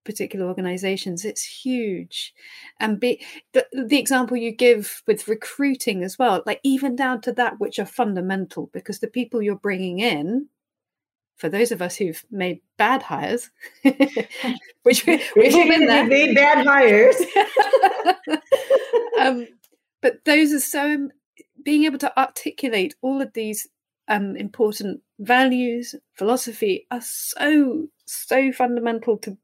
[0.04, 2.32] particular organizations it's huge
[2.78, 3.22] and be
[3.52, 7.78] the, the example you give with recruiting as well like even down to that which
[7.78, 10.48] are fundamental because the people you're bringing in
[11.36, 13.50] for those of us who've made bad hires
[14.82, 17.16] which we, we've all been there made bad hires
[19.20, 19.46] um,
[20.00, 21.10] but those are so
[21.64, 23.68] being able to articulate all of these
[24.08, 29.36] um, important values philosophy are so so fundamental to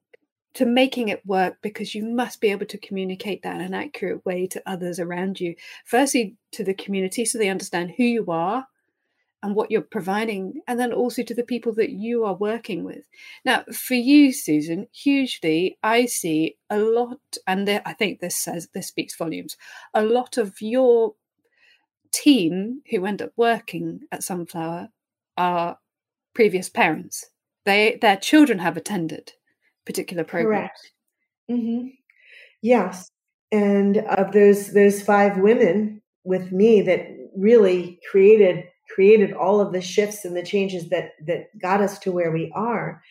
[0.55, 4.25] to making it work because you must be able to communicate that in an accurate
[4.25, 5.55] way to others around you.
[5.85, 8.67] Firstly, to the community so they understand who you are
[9.43, 13.05] and what you're providing, and then also to the people that you are working with.
[13.45, 18.89] Now, for you, Susan, hugely, I see a lot, and I think this says this
[18.89, 19.57] speaks volumes.
[19.93, 21.14] A lot of your
[22.13, 24.89] team who end up working at Sunflower
[25.37, 25.79] are
[26.35, 27.27] previous parents.
[27.65, 29.33] They their children have attended
[29.85, 30.61] particular program.
[30.61, 30.93] Correct.
[31.51, 31.89] Mm-hmm.
[32.63, 33.11] Yes,
[33.53, 39.81] and of those those five women with me that really created created all of the
[39.81, 43.03] shifts and the changes that that got us to where we are.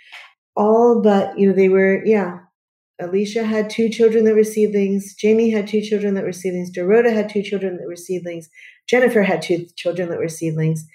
[0.56, 2.40] All but you know they were yeah.
[3.00, 5.16] Alicia had two children that were seedlings.
[5.16, 6.72] Jamie had two children that were seedlings.
[6.72, 8.50] Dorota had two children that were seedlings.
[8.88, 10.86] Jennifer had two children that were seedlings,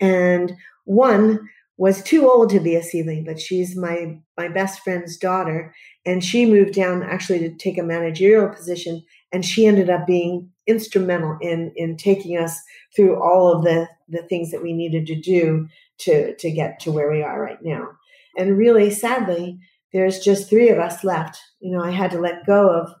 [0.00, 0.54] and
[0.84, 5.74] one was too old to be a seedling, but she's my my best friend's daughter,
[6.04, 9.02] and she moved down actually to take a managerial position,
[9.32, 12.60] and she ended up being instrumental in in taking us
[12.94, 16.92] through all of the the things that we needed to do to to get to
[16.92, 17.88] where we are right now.
[18.36, 19.58] And really, sadly,
[19.92, 21.40] there's just three of us left.
[21.60, 22.94] You know, I had to let go of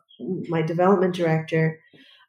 [0.48, 1.80] my development director,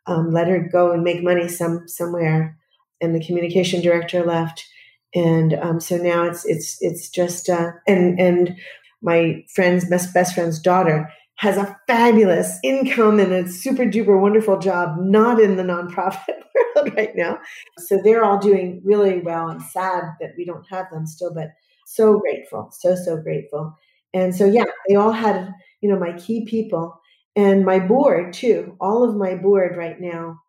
[0.06, 2.58] um, let her go and make money some somewhere,
[3.02, 4.66] and the communication director left.
[5.14, 8.56] And um, so now it's it's it's just uh, and and
[9.02, 14.60] my friend's best best friend's daughter has a fabulous income and a super duper wonderful
[14.60, 16.28] job, not in the nonprofit
[16.76, 17.40] world right now.
[17.80, 19.50] So they're all doing really well.
[19.50, 21.50] I'm sad that we don't have them still, but
[21.88, 23.76] so grateful, so, so grateful.
[24.14, 27.00] And so, yeah, they all had, you know, my key people
[27.36, 28.76] and my board too.
[28.80, 30.42] All of my board right now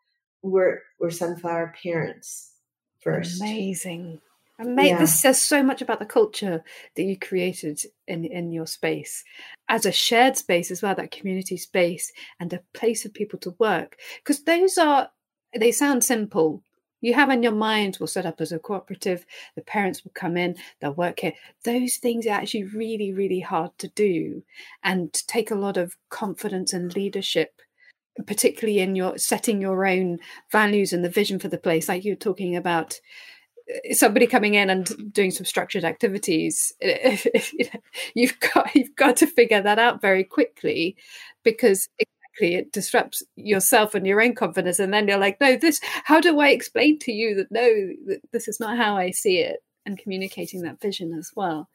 [0.43, 2.53] were, were sunflower parents
[3.01, 3.41] first.
[3.41, 4.21] Amazing.
[4.59, 4.99] Mate, yeah.
[4.99, 6.63] this says so much about the culture
[6.95, 9.25] that you created in, in your space
[9.69, 13.57] as a shared space as well, that community space and a place for people to
[13.59, 13.97] work.
[14.19, 15.11] Because those are,
[15.59, 16.63] they sound simple.
[17.03, 20.37] You have in your mind, we'll set up as a cooperative, the parents will come
[20.39, 21.35] in, they'll work here.
[21.65, 24.43] Those things are actually really, really hard to do
[24.83, 27.61] and take a lot of confidence and leadership
[28.27, 30.19] particularly in your setting your own
[30.51, 33.01] values and the vision for the place like you're talking about
[33.75, 36.75] uh, somebody coming in and doing some structured activities
[38.15, 40.95] you've got you've got to figure that out very quickly
[41.43, 41.89] because
[42.33, 46.21] exactly it disrupts yourself and your own confidence and then you're like no this how
[46.21, 49.99] do i explain to you that no this is not how i see it and
[49.99, 51.69] communicating that vision as well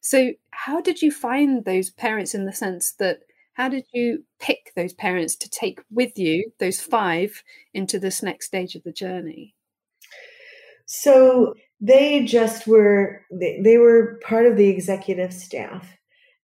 [0.00, 3.20] so how did you find those parents in the sense that
[3.54, 7.42] how did you pick those parents to take with you those five
[7.72, 9.54] into this next stage of the journey
[10.86, 15.86] so they just were, they, they were part of the executive staff.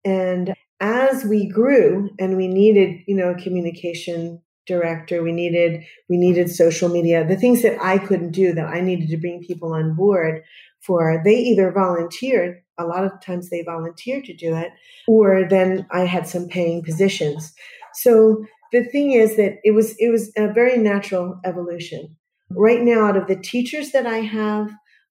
[0.05, 6.51] And as we grew and we needed, you know, communication director, we needed, we needed
[6.51, 9.95] social media, the things that I couldn't do that I needed to bring people on
[9.95, 10.43] board
[10.81, 14.71] for, they either volunteered, a lot of times they volunteered to do it,
[15.07, 17.53] or then I had some paying positions.
[17.95, 22.17] So the thing is that it was it was a very natural evolution
[22.51, 24.71] Right now, out of the teachers that I have,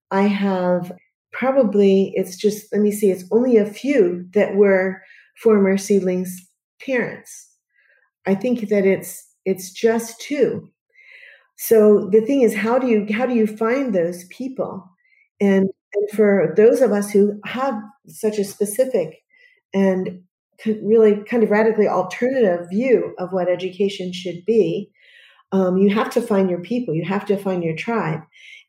[0.09, 0.91] I have
[1.33, 5.01] probably, it's just, let me see, it's only a few that were
[5.41, 6.47] former seedlings
[6.81, 7.49] parents.
[8.25, 10.69] I think that it's, it's just two.
[11.57, 14.89] So the thing is, how do you, how do you find those people?
[15.39, 17.75] And, and for those of us who have
[18.07, 19.23] such a specific
[19.73, 20.21] and
[20.65, 24.91] really kind of radically alternative view of what education should be,
[25.51, 28.21] um, you have to find your people you have to find your tribe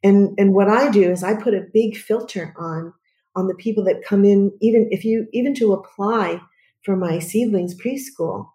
[0.03, 2.93] and and what i do is i put a big filter on
[3.35, 6.41] on the people that come in even if you even to apply
[6.87, 8.49] for my seedlings preschool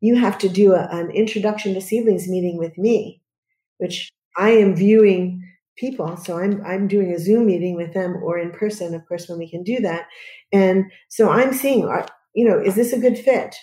[0.00, 3.22] you have to do a, an introduction to seedlings meeting with me
[3.78, 5.42] which i am viewing
[5.76, 6.16] people.
[6.16, 9.38] So i'm i'm doing a zoom meeting with them or in person of course when
[9.38, 10.06] we can do that.
[10.52, 13.54] And so i'm seeing uh, you know is this a good fit?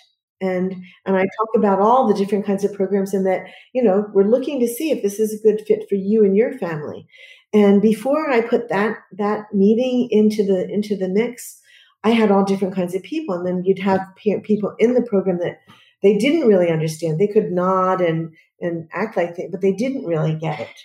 [0.42, 4.06] And and i talk about all the different kinds of programs and that you know
[4.14, 7.08] we're looking to see if this is a good fit for you and your family.
[7.54, 11.60] And before i put that that meeting into the into the mix
[12.04, 14.02] i had all different kinds of people and then you'd have
[14.44, 15.60] people in the program that
[16.04, 17.18] they didn't really understand.
[17.18, 20.80] They could nod and and act like they but they didn't really get it.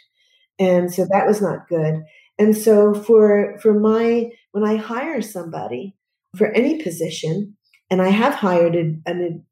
[0.58, 2.04] And so that was not good.
[2.38, 5.94] And so for for my when i hire somebody
[6.36, 7.56] for any position
[7.90, 9.02] and I have hired an,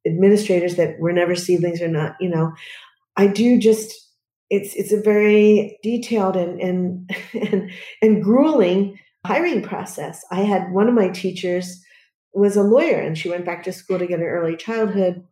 [0.06, 2.52] administrators that were never seedlings or not, you know,
[3.16, 3.92] I do just
[4.50, 7.10] it's it's a very detailed and and
[7.52, 10.24] and, and grueling hiring process.
[10.30, 11.82] I had one of my teachers
[12.32, 15.24] was a lawyer and she went back to school to get an early childhood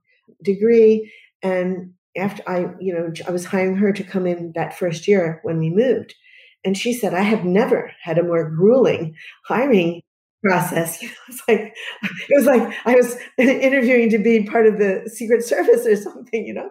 [0.42, 5.08] degree and after I, you know, I was hiring her to come in that first
[5.08, 6.14] year when we moved.
[6.64, 9.14] And she said, I have never had a more grueling
[9.46, 10.02] hiring
[10.42, 11.02] process.
[11.02, 11.74] You know, like
[12.28, 16.46] it was like I was interviewing to be part of the Secret Service or something,
[16.46, 16.70] you know.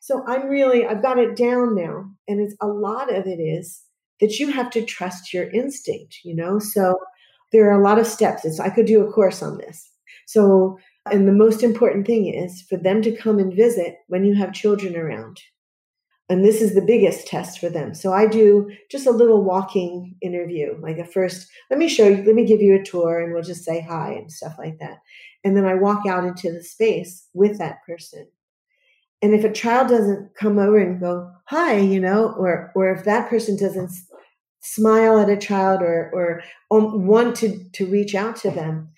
[0.00, 3.82] So I'm really I've got it down now, and it's a lot of it is
[4.20, 6.58] that you have to trust your instinct, you know.
[6.58, 6.98] So
[7.52, 8.44] there are a lot of steps.
[8.44, 9.90] It's, I could do a course on this.
[10.26, 10.78] So
[11.10, 14.54] and the most important thing is for them to come and visit when you have
[14.54, 15.38] children around
[16.28, 17.94] and this is the biggest test for them.
[17.94, 22.24] So I do just a little walking interview, like a first, let me show you,
[22.24, 24.98] let me give you a tour and we'll just say hi and stuff like that.
[25.44, 28.28] And then I walk out into the space with that person.
[29.24, 33.06] And if a child doesn't come over and go, hi, you know, or, or if
[33.06, 33.90] that person doesn't
[34.60, 38.90] smile at a child or, or um, want to, to reach out to them,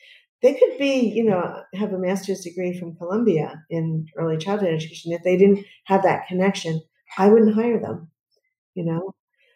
[0.43, 5.13] they could be, you know, have a master's degree from Columbia in early childhood education.
[5.13, 6.83] If they didn't have that connection,
[7.17, 8.11] I wouldn't hire them,
[8.75, 9.15] you know?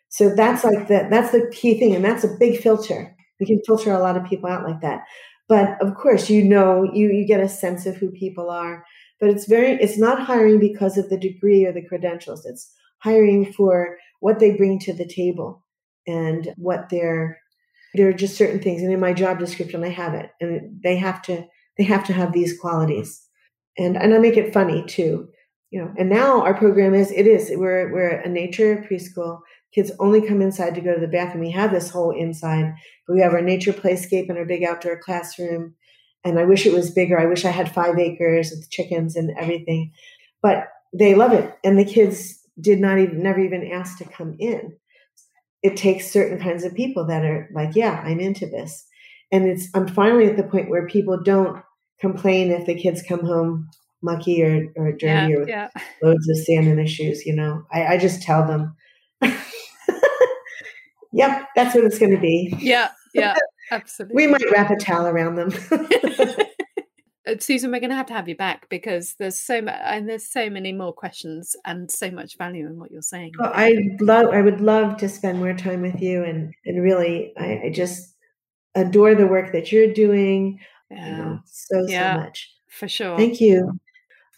[0.09, 1.97] So that's like the, that's the key thing.
[1.97, 3.17] And that's a big filter.
[3.41, 5.03] We can filter a lot of people out like that.
[5.49, 8.85] But of course, you know, you, you get a sense of who people are.
[9.21, 12.47] But it's very, it's not hiring because of the degree or the credentials.
[12.47, 15.65] It's hiring for what they bring to the table
[16.07, 17.39] and what they're,
[17.95, 18.83] there are just certain things.
[18.83, 20.31] And in my job description, I have it.
[20.41, 21.47] And they have to,
[21.77, 23.23] they have to have these qualities.
[23.77, 25.29] And, and I make it funny too
[25.71, 29.41] you know and now our program is it is we're we're a nature preschool
[29.75, 32.75] kids only come inside to go to the bathroom we have this whole inside
[33.07, 35.75] but we have our nature playscape and our big outdoor classroom
[36.25, 39.31] and i wish it was bigger i wish i had five acres with chickens and
[39.39, 39.93] everything
[40.43, 44.37] but they love it and the kids did not even never even ask to come
[44.39, 44.77] in
[45.63, 48.87] it takes certain kinds of people that are like yeah i'm into this
[49.33, 51.63] and it's i'm finally at the point where people don't
[52.01, 53.69] complain if the kids come home
[54.03, 55.69] mucky or, or dirty yeah, or with yeah.
[56.03, 57.65] loads of sand in their shoes, you know.
[57.73, 58.77] I, I just tell them,
[61.13, 62.55] yep, that's what it's going to be.
[62.59, 63.35] Yeah, yeah,
[63.71, 64.17] absolutely.
[64.17, 65.53] we might wrap a towel around them.
[67.27, 70.09] Uh, Susan, we're going to have to have you back because there's so much, and
[70.09, 73.33] there's so many more questions and so much value in what you're saying.
[73.39, 77.35] Well, I love, I would love to spend more time with you, and and really,
[77.39, 78.17] I, I just
[78.75, 80.61] adore the work that you're doing.
[80.91, 81.07] Yeah.
[81.07, 83.17] You know, so yeah, so much for sure.
[83.19, 83.79] Thank you.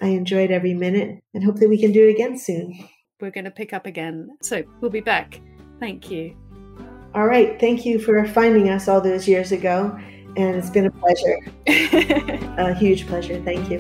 [0.01, 2.89] I enjoyed every minute and hope that we can do it again soon.
[3.21, 4.31] We're going to pick up again.
[4.43, 5.41] So we'll be back.
[5.79, 6.37] Thank you.
[7.15, 7.61] All right.
[7.61, 9.99] Thank you for finding us all those years ago.
[10.37, 11.39] And it's been a pleasure.
[12.59, 13.41] a huge pleasure.
[13.43, 13.79] Thank you.